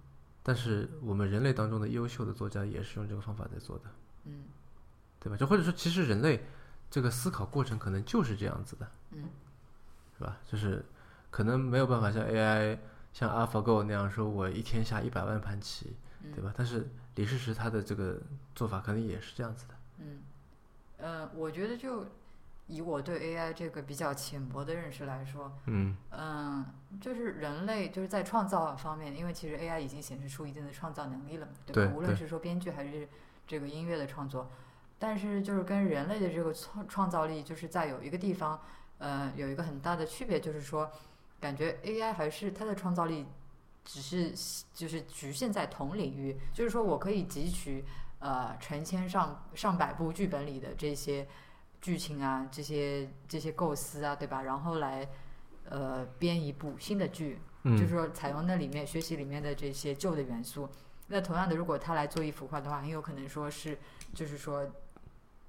[0.44, 3.84] 但是我们人类当中的优秀的作家也是用这个方法在做的，
[4.26, 4.46] 嗯
[5.20, 5.38] 对吧？
[5.38, 6.44] 就或者说，其实人类
[6.90, 9.30] 这个思考过程可能就是这样子的，嗯
[10.18, 10.38] 是吧？
[10.52, 10.84] 就是
[11.30, 12.78] 可能没有办法像 AI
[13.14, 16.52] 像 AlphaGo 那样说，我一天下一百万盘棋，嗯，对吧？
[16.58, 18.20] 但是李世石他的这个
[18.56, 19.76] 做法可能也是这样子的。
[20.00, 20.24] 嗯，
[20.98, 22.06] 呃，我觉得就
[22.72, 26.66] 以我对 AI 这个比较浅薄的认识来说，嗯嗯，
[27.02, 31.92] 就是人类就是在创造方面，因为其实 AI 已经显示出一定的创造能力了嘛，对吧？
[31.94, 33.10] 无论是说编剧还是
[33.46, 34.50] 这个音乐的创作，
[34.98, 38.58] 但是就是跟人类的这个创创造力，就是在有一个地方，
[39.00, 40.90] 呃，有一个很大的区别，就是说，
[41.42, 43.26] 感觉 AI 还是它的创造力
[43.84, 44.32] 只是
[44.74, 47.84] 就是局限在同领域，就是说我可以汲取
[48.20, 51.28] 呃成千上上百部剧本里的这些
[51.82, 54.44] 剧情啊，这些这些构思啊，对吧？
[54.44, 55.10] 然后来
[55.68, 60.70] 呃编一部新的剧，就是嗯说采用那里面学习里面的这些旧的元素。
[61.08, 63.78] 那同样的，如果他来做一幅画的话，很有可能说是，
[64.14, 64.66] 就是说，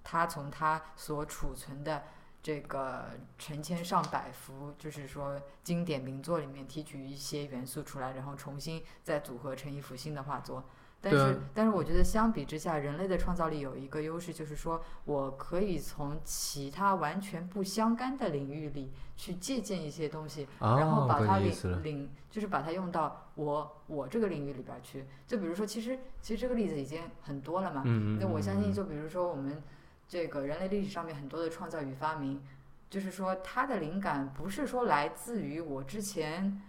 [0.02, 2.02] 他从他所储存的
[2.42, 10.64] 这个成千上百幅，就是说经典名作里面提取一些元素出来，然后重新再组合成一幅新的画作。
[11.02, 21.52] 但是但是我觉得相比之下，人类的创造力有一个优势，就是说我可以从其他完全不相干的领域里去借鉴一些东西，然后哦，把它领。
[21.82, 25.04] 领，就是把它用到我我这个领域里边去。
[25.26, 27.82] 就比如说，其实其实这个例子已经很多了嘛。
[28.20, 29.60] 那我相信，嗯就比如说我们
[30.06, 32.40] 这个人类历史上面很多的创造与发明，
[32.88, 36.62] 就是说它的灵感不是说来自于我之前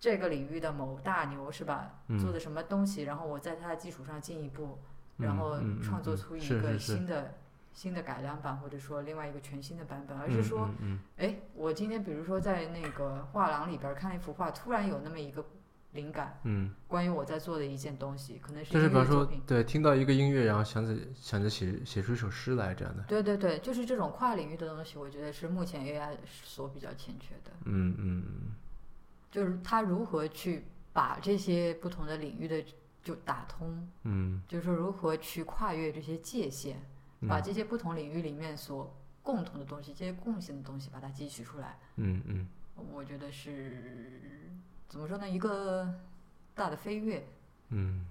[0.00, 2.00] 这个领域的某大牛是吧？
[2.08, 4.78] 嗯做的什么东西，然后我在它的基础上进一步，
[5.18, 7.34] 然后创作嗯出一个新的。
[7.72, 10.68] 新的改良版，或者说另外一个全新的版本，而嗯是说，
[11.16, 15.42] 哎，我今天比如说在那个画廊里边儿看一幅画，突然有那么一个
[15.92, 23.04] 灵感，嗯，关于我在做的一件东西，可能是就是比方说对，听到一个音乐，然后想着想着写写出一首诗来这样的。
[23.04, 28.24] 对对对，就是这种跨领域的东西，我觉得是目前 AI 所比较欠缺的，嗯嗯
[29.30, 32.64] 就是他如何去把这些不同的领域的
[33.02, 36.76] 就打通，嗯就是说如何去跨越这些界限，
[37.28, 41.78] 把这些不同领域里面所共同的东西，这些共性的东西，把它汲取出来。
[41.96, 42.46] 嗯嗯
[42.92, 44.50] 我觉得是
[44.88, 45.28] 怎么说呢？
[45.28, 45.94] 一个
[46.54, 47.26] 大的飞跃。
[47.68, 48.04] 嗯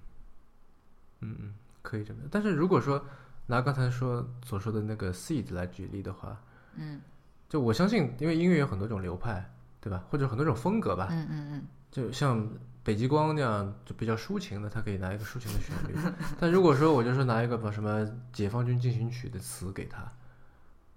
[1.20, 2.22] 嗯嗯，可以这么。
[2.32, 3.04] 但是如果说
[3.48, 6.42] 拿刚才说所说的那个 seed 来举例的话，
[6.76, 7.02] 嗯
[7.50, 9.52] 就我相信，因为音乐有很多种流派，
[9.82, 10.04] 对吧？
[10.10, 11.08] 或者很多种风格吧。
[11.12, 12.48] 嗯嗯嗯就像
[12.84, 16.14] 北极光那样，就比较抒情的，他可以拿一个抒情的旋律。
[16.40, 18.02] 但如果说我就说拿一个把什么
[18.32, 20.12] 《解放军进行曲》的词给他，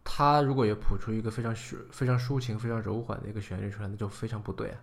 [0.05, 4.79] 他如果也谱出一个非常抒、非常抒情、非常柔缓的一个旋律出来，那就非常不对啊。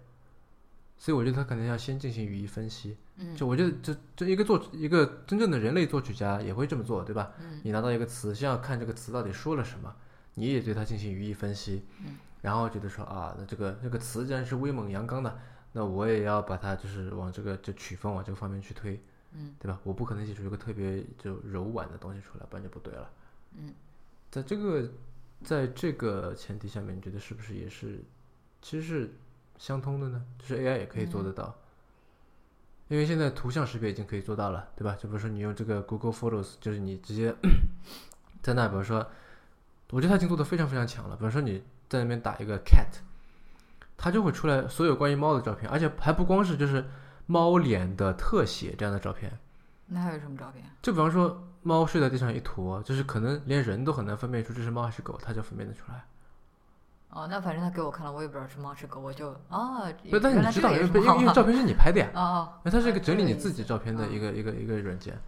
[0.97, 2.97] 所以我觉得他可能要先进行语义分析。
[3.18, 7.32] 嗯就我觉得这这一个作一个真正的人类作曲家也会这么做，对吧？
[7.39, 9.95] 嗯你拿到一个词，先要看这个词到底说了什么，
[10.34, 15.39] 你也对它进行语义分析，嗯然后觉得说啊，那这个这个词既然是威猛阳刚的，
[15.73, 19.01] 那我也要把它就是往这个就曲风往这个方面去推，
[19.33, 19.79] 嗯对吧？
[19.83, 23.09] 我不可能写出一个特别就柔婉的东西出来，不然就不对了。
[23.55, 23.73] 嗯，
[24.31, 24.89] 在这个
[25.43, 28.01] 在这个前提下面，你觉得是不是也是
[28.61, 29.13] 其实是
[29.57, 30.23] 相通的呢？
[30.37, 31.55] 就是 AI 也可以做得到。
[32.87, 34.95] 因为现在图像识别已经可以做到了，对吧？
[34.95, 37.35] 就比如说你用这个 Google Photos，就是你直接
[38.41, 39.05] 在那，比如说，
[39.91, 41.15] 我觉得它已经做的非常非常强了。
[41.15, 42.99] 比如说你在那边打一个 cat，
[43.97, 46.85] 它就会出来所有关于猫的照片，而且还不光是就是
[47.25, 49.37] 猫脸的特写这样的照片，
[49.87, 50.63] 那还有什么照片？
[50.81, 56.05] 就比方说猫睡在地上一坨，就是可能连人都很难分辨出这是猫还是狗，它就分辨得出来。
[57.09, 65.19] 哦，那反正他给我看了，我也不知道是猫是狗，我就啊，不，但你知道，因为因为照片是你拍的呀， 哦哦，那它是一个啊整理你自己照片的一个一个一个软件，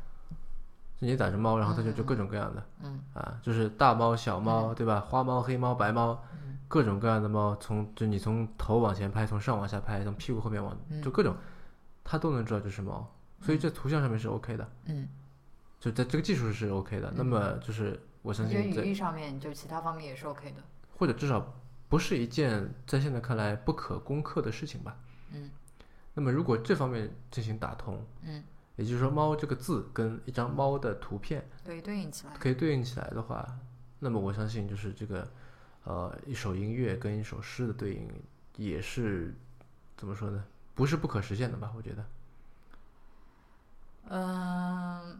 [0.99, 2.99] 就你打着猫，然后它就就各种各样的嗯。
[3.15, 4.99] 啊，就是大猫、小猫，对吧？
[4.99, 6.30] 花猫、黑猫、白猫，嗯
[6.71, 11.35] 各种各样的猫，从就你从头往前拍，从上往下拍，从屁股后面往，嗯就各种，
[12.01, 13.05] 它都能知道这是猫，
[13.41, 15.09] 所以这图像上面是 OK 的，嗯，
[15.81, 17.11] 就在这个技术是 OK 的。
[17.13, 20.63] 那么就是我相信在语义上面就其他方面也是 OK 的。
[20.97, 21.53] 或者至少
[21.89, 24.97] 不是一件在现在看来不可攻克的事情吧。
[25.33, 25.51] 嗯
[26.13, 28.43] 那么如果这方面进行打通，嗯，
[28.77, 32.33] 也就是说猫这个字跟一张猫的图片可以，对应起来。
[32.39, 33.45] 可以对应起来的话，
[33.99, 35.29] 那么我相信就是这个
[35.83, 38.07] 呃一首音乐跟一首诗的对应
[38.57, 39.33] 也是
[39.97, 40.43] 怎么说呢？
[40.75, 41.71] 不是不可实现的吧？
[41.75, 42.05] 我觉得。
[44.09, 45.19] 嗯，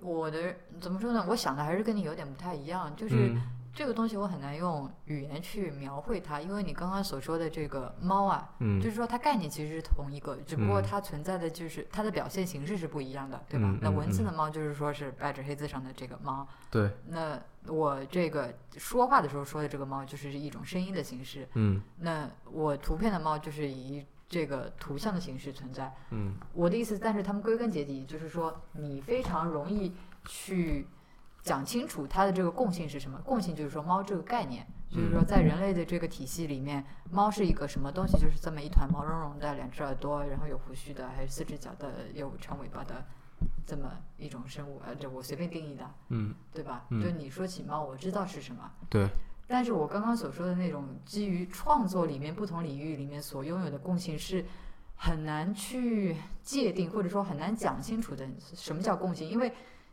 [0.00, 1.24] 我的怎么说呢？
[1.28, 13.74] 我想的还是跟你有点不太一样，就是嗯这个东西我很难用语言去描绘它，因为你刚刚所说的这个猫啊，嗯就是说它概念其实是同一个，只不过嗯它存在的就是它的表现形式是不一样的，对吧？
[13.80, 25.92] 那文字嗯的猫就是说是白纸黑字上的这个猫，对，那我这个说话的时候说的这个猫就是一种声音的形式，嗯那我图片的猫就是以这个图像的形式存在。
[26.10, 29.94] 嗯我的意思，但是他们归根结底就是说，你非常容易
[30.26, 30.86] 去
[31.42, 33.18] 讲清楚它的这个共性是什么。
[33.24, 38.18] 共性就是说，猫这个概念，就是说在人类的这个体系里面，猫是一个什么东西？
[38.18, 43.04] 就是这么一团毛茸茸的，两只耳朵，然后有胡须的，还有四只脚的，有长尾巴的，
[43.66, 44.80] 这么一种生物。
[44.84, 46.84] 呃，这我随便定义的，嗯，对吧？
[46.90, 48.70] 嗯就你说起猫，我知道是什么。
[48.88, 49.08] 对，
[49.46, 54.44] 但是我刚刚所说的那种基于创作里面不同领域里面所拥有的共性是
[54.94, 58.28] 很难去界定，或者说很难讲清楚的。
[58.54, 59.28] 什么叫共性？
[59.28, 59.50] 因为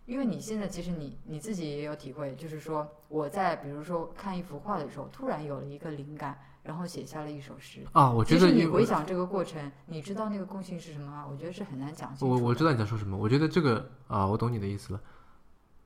[0.07, 7.85] 因为你现在其实你你自己也有体会，就是说我在比如说看一幅画的时候，突然有了一个灵感，然后写下了一首诗。
[7.91, 11.27] 啊，我觉得你回想这个过程，你知道那个共性是什么吗？
[11.29, 12.29] 我觉得是很难讲清楚。
[12.29, 15.01] 我我知道你在说什么，我觉得这个啊，我懂你的意思了。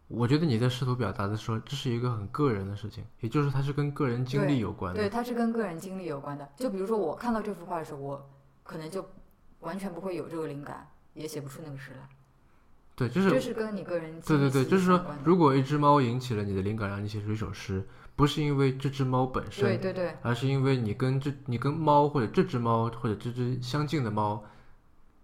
[0.08, 5.10] 我觉得你在试图表达的说，这是一个很个人的事情，也就是它是跟个人经历有关的对，的。
[5.10, 6.48] 它是跟个人经历有关的。
[6.58, 8.30] 就比如说我看到这幅画的时候，我
[8.62, 9.04] 可能就
[9.62, 12.08] 完全不会有这个灵感，也写不出那个诗来。
[12.96, 17.84] 对，就是这是跟你个人对对对，就是说如果一只猫引起了你的灵感，让你写出一首诗，
[18.16, 24.44] 不是因为这只猫本身，对对对而是因为你跟这你跟猫或者这只猫或者这只相近的猫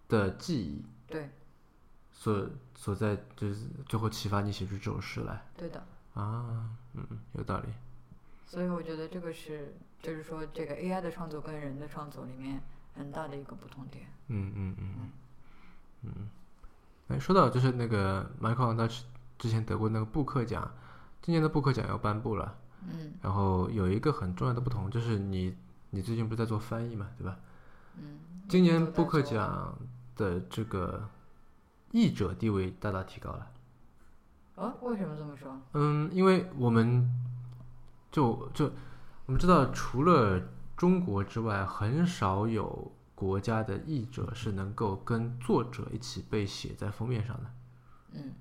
[0.08, 1.30] 的记忆对
[2.12, 5.84] 所所在，就是就会启发你写出这首诗来对的。
[6.14, 7.68] 啊，嗯，有道理。
[8.48, 12.60] 所以我觉得这个是，就是说这个 AI 的创作跟人的创作里面
[12.96, 14.06] 很大的一个不同点。
[14.30, 15.12] 嗯嗯嗯嗯
[16.04, 16.30] 嗯。
[17.08, 19.04] 哎，说到就是那个 Michael 他之
[19.38, 20.70] 之前得过那个布克奖，
[21.22, 22.56] 今年的布克奖要颁布了。
[22.90, 25.56] 嗯然后有一个很重要的不同，就是你
[25.90, 27.38] 你最近不是在做翻译嘛，对吧？
[27.98, 29.78] 嗯，今年布克奖
[30.16, 31.10] 的这个
[31.92, 33.52] 译者地位大大提高了。
[34.56, 35.60] 啊，为什么这么说？
[35.74, 37.10] 嗯，因为我们
[38.12, 38.72] 就就
[39.26, 40.42] 我们知道，除了
[40.78, 47.50] 中国之外，很少有国家的译者是能够跟作者一起被写在封面上的，
[48.12, 48.32] 嗯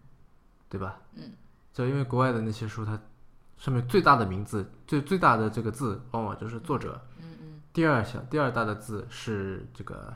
[0.69, 1.01] 对吧？
[1.15, 1.33] 嗯，
[1.73, 3.01] 就因为国外的那些书，它
[3.57, 7.01] 上面最大的名字，最最大的这个字，往往就是作者。
[7.23, 10.15] 嗯嗯第二小第二大的字是这个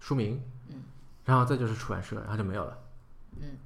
[0.00, 0.82] 书名，嗯，
[1.24, 2.78] 然后再就是出版社，然后就没有了，
[3.40, 3.58] 嗯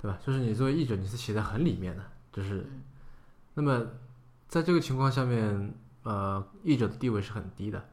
[0.00, 0.18] 对吧？
[0.24, 2.82] 就是你作为译者，你是写在很里面的，就是嗯
[3.52, 3.86] 那么
[4.48, 5.74] 在这个情况下面，
[6.04, 7.84] 呃，译者的地位是很低的。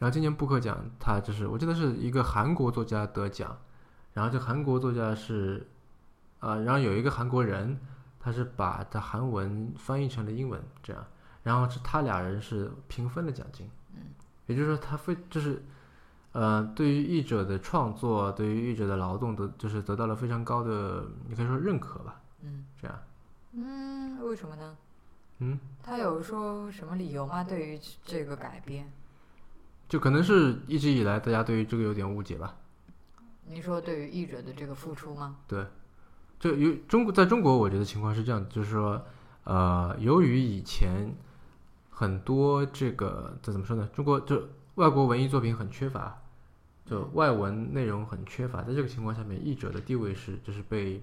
[0.00, 3.54] 嗯然后今年布克奖，他就是我记得是一个韩国作家得奖，
[4.14, 5.68] 然后这韩国作家是，
[6.38, 7.78] 呃，然后有一个韩国人，
[8.18, 11.06] 他是把他韩文翻译成了英文，这样，
[11.42, 14.00] 然后是他俩人是平分了奖金，嗯，
[14.46, 15.62] 也就是说他非就是，
[16.32, 22.98] 呃，对于译者的创作，对于译者的劳动得就是得到了非常高的，你可以说认可吧，嗯这样，
[23.52, 24.76] 嗯，为什么呢？
[25.40, 27.44] 嗯，他有说什么理由吗？
[27.44, 28.90] 对于这个改编，
[29.90, 32.56] 就可能是一直以来大家对于这个有点误解吧。
[33.44, 35.38] 你说对于译者的这个付出吗？
[35.48, 35.66] 对，
[36.38, 39.04] 就由中国在中国，我觉得情况是这样，就是说，
[39.42, 41.12] 呃，由于以前
[41.90, 43.90] 很多这个这怎么说呢？
[43.92, 46.22] 中国就外国文艺作品很缺乏，
[46.86, 51.02] 就外文内容很缺乏，在这个情况下面，译者的地位是就是被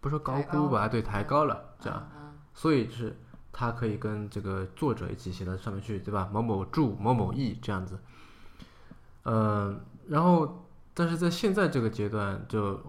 [0.00, 3.14] 不说高估吧，对，抬高了，这样，嗯所以是
[3.52, 6.28] 他可以跟这个作者一起写到上面去，对吧？
[6.32, 7.98] 某某著某某译这样子，
[9.24, 12.80] 嗯、然后但是在现在这个阶段，就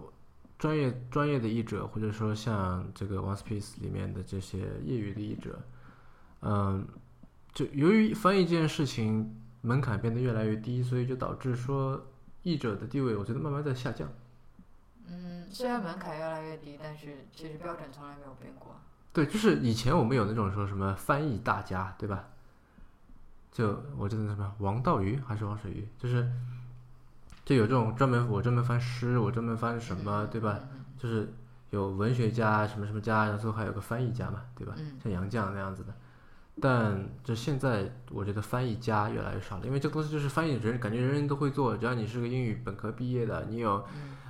[0.58, 5.60] 专业专业的译者，或者说像这个《One Piece》里面的这些业余的译者，
[6.40, 6.86] 嗯，
[7.52, 12.06] 就由于翻译这件事情门槛变得越来越低，所以就导致说
[12.42, 14.08] 译者的地位，我觉得慢慢在下降。
[15.06, 18.76] 嗯，虽然门槛越来越低，但是其实标准从来没有变过。
[19.12, 22.24] 对，就是以前我们有那种说什么翻译大家，对吧？
[23.50, 26.26] 就我记得什么王道鱼还是王水鱼，就是
[27.44, 30.58] 就有这种专门我专门翻诗，我专门翻什么，对吧？
[30.72, 31.32] 嗯就是
[31.70, 34.72] 有文学家什么什么家，然后最后还有个翻译家嘛，对吧？
[34.78, 35.92] 嗯像杨绛那样子的。
[36.60, 43.84] 但就现在，我觉得翻译家越来越少了，因为这个东西就是翻译人，感觉人人都会做，只要你是个英语本科毕业的，你有啊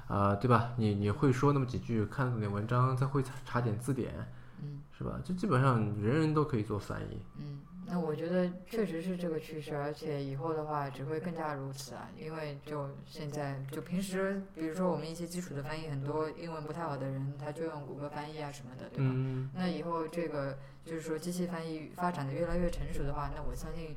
[0.09, 0.70] 呃，对吧？
[0.76, 4.14] 你你会说那么几句，看懂点文章，再会查查点字典，
[4.62, 5.20] 嗯是吧？
[5.24, 7.20] 就基本上人人都可以做翻译。
[7.38, 19.10] 嗯，那我觉得确实是这个趋势，而且以后的话只会更加如此啊，因为就现在就平时，比如说我们一些基础的翻译，很多英文不太好的人，他就用谷歌翻译啊什么的，对吧？
[19.12, 23.96] 嗯，那以后这个就是说机器翻译发展的越来越成熟的话，那我相信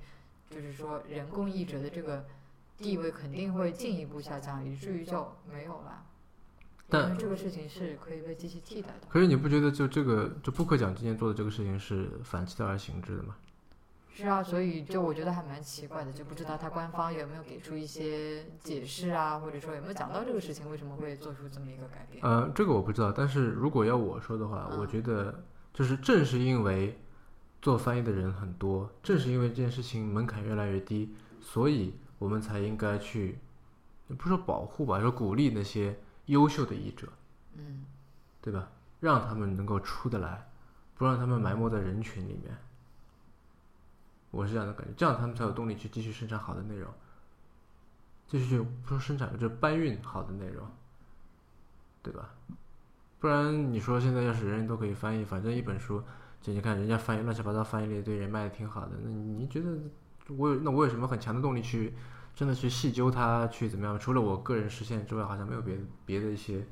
[0.49, 2.26] 就是说人工译者的这个
[2.78, 6.03] 地位肯定会进一步下降，以至于就没有了。
[6.88, 9.08] 因但这个事情是可以被机器替代的。
[9.10, 13.36] 可是你不觉得就这个就布克奖今年做的这个事情是反其道而行之的吗？
[14.14, 22.24] 是啊，所以就我觉得还蛮奇怪的，就不知道他官方有没有给出一些解释啊，或者说有没有讲到这个事情为什么会做出这么一个改变。
[22.24, 26.98] 呃，这个我不知道，但是如果要我说的话，我觉得就是正是因为
[27.62, 33.38] 做翻译的人很多，正是因为这件事情门槛越来越低，所以我们才应该去，
[34.08, 35.94] 不是说保护吧，说鼓励那些
[36.28, 37.08] 优秀的译者，
[37.56, 37.86] 嗯
[38.42, 38.68] 对吧？
[39.00, 40.50] 让他们能够出得来，
[40.96, 42.56] 不让他们埋没在人群里面。
[44.32, 46.92] 我是这样的感觉，这样他们才有动力去继续生产好的内容，
[48.28, 50.68] 继续去不说生产，就是搬运好的内容，
[52.04, 52.30] 对吧？
[53.20, 56.04] 不然你说现在要是人人都可以翻译，反正一本书，
[56.42, 59.70] 就你看人家翻译乱七八糟翻译了一堆，人卖的挺好的，那你觉得
[60.36, 61.94] 我有那我有什么很强的动力去
[62.36, 63.98] 真的去细究它，去怎么样？
[63.98, 66.68] 除了我个人实现之外，好像没有别别的一些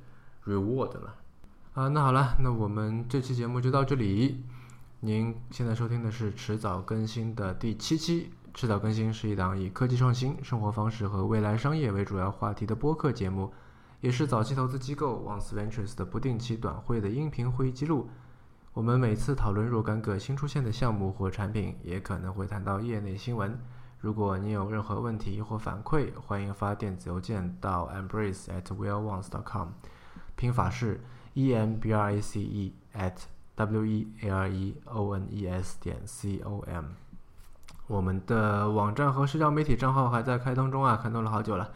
[0.45, 1.16] reward 了。
[1.74, 4.43] 啊，那好了，那我们这期节目就到这里。
[4.99, 8.30] 您现在收听的是迟早更新的第七期。
[8.53, 13.51] 迟早更新是一档以科技创新、生活方式和未来商业为主要话题的播客节目，
[13.99, 18.09] 也是早期投资机构 Once Ventures 的不定期短会的音频会议记录。
[18.74, 23.57] 我们每次讨论若干个新出现的项目或产品，也可能会谈到业内新闻。
[24.04, 29.70] 如果你有任何问题或反馈，欢迎发电子邮件到 embrace at whereones.com，
[30.36, 30.99] 拼法是
[31.36, 33.14] e m b r a c e at
[33.56, 36.88] w e a r e o n e s 点 c o m。
[37.88, 41.72] 我们的网站和社交媒体账号还在开通中啊，开通了好久了。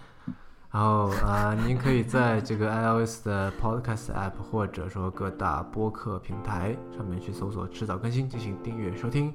[0.70, 9.34] 然后啊、您可以在这个 iOS 的 Podcast App 或者说各大播客平台上面去搜索“迟早更新”进行订阅收听。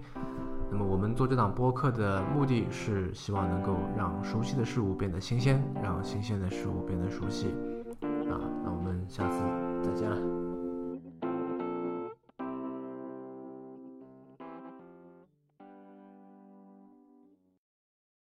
[0.72, 7.48] 那么我们做这档播客的目的是希望能够让熟悉的事物变得新鲜，让新鲜的事物变得熟悉。
[8.00, 9.38] 啊，那我们下次
[9.84, 10.41] 再见了。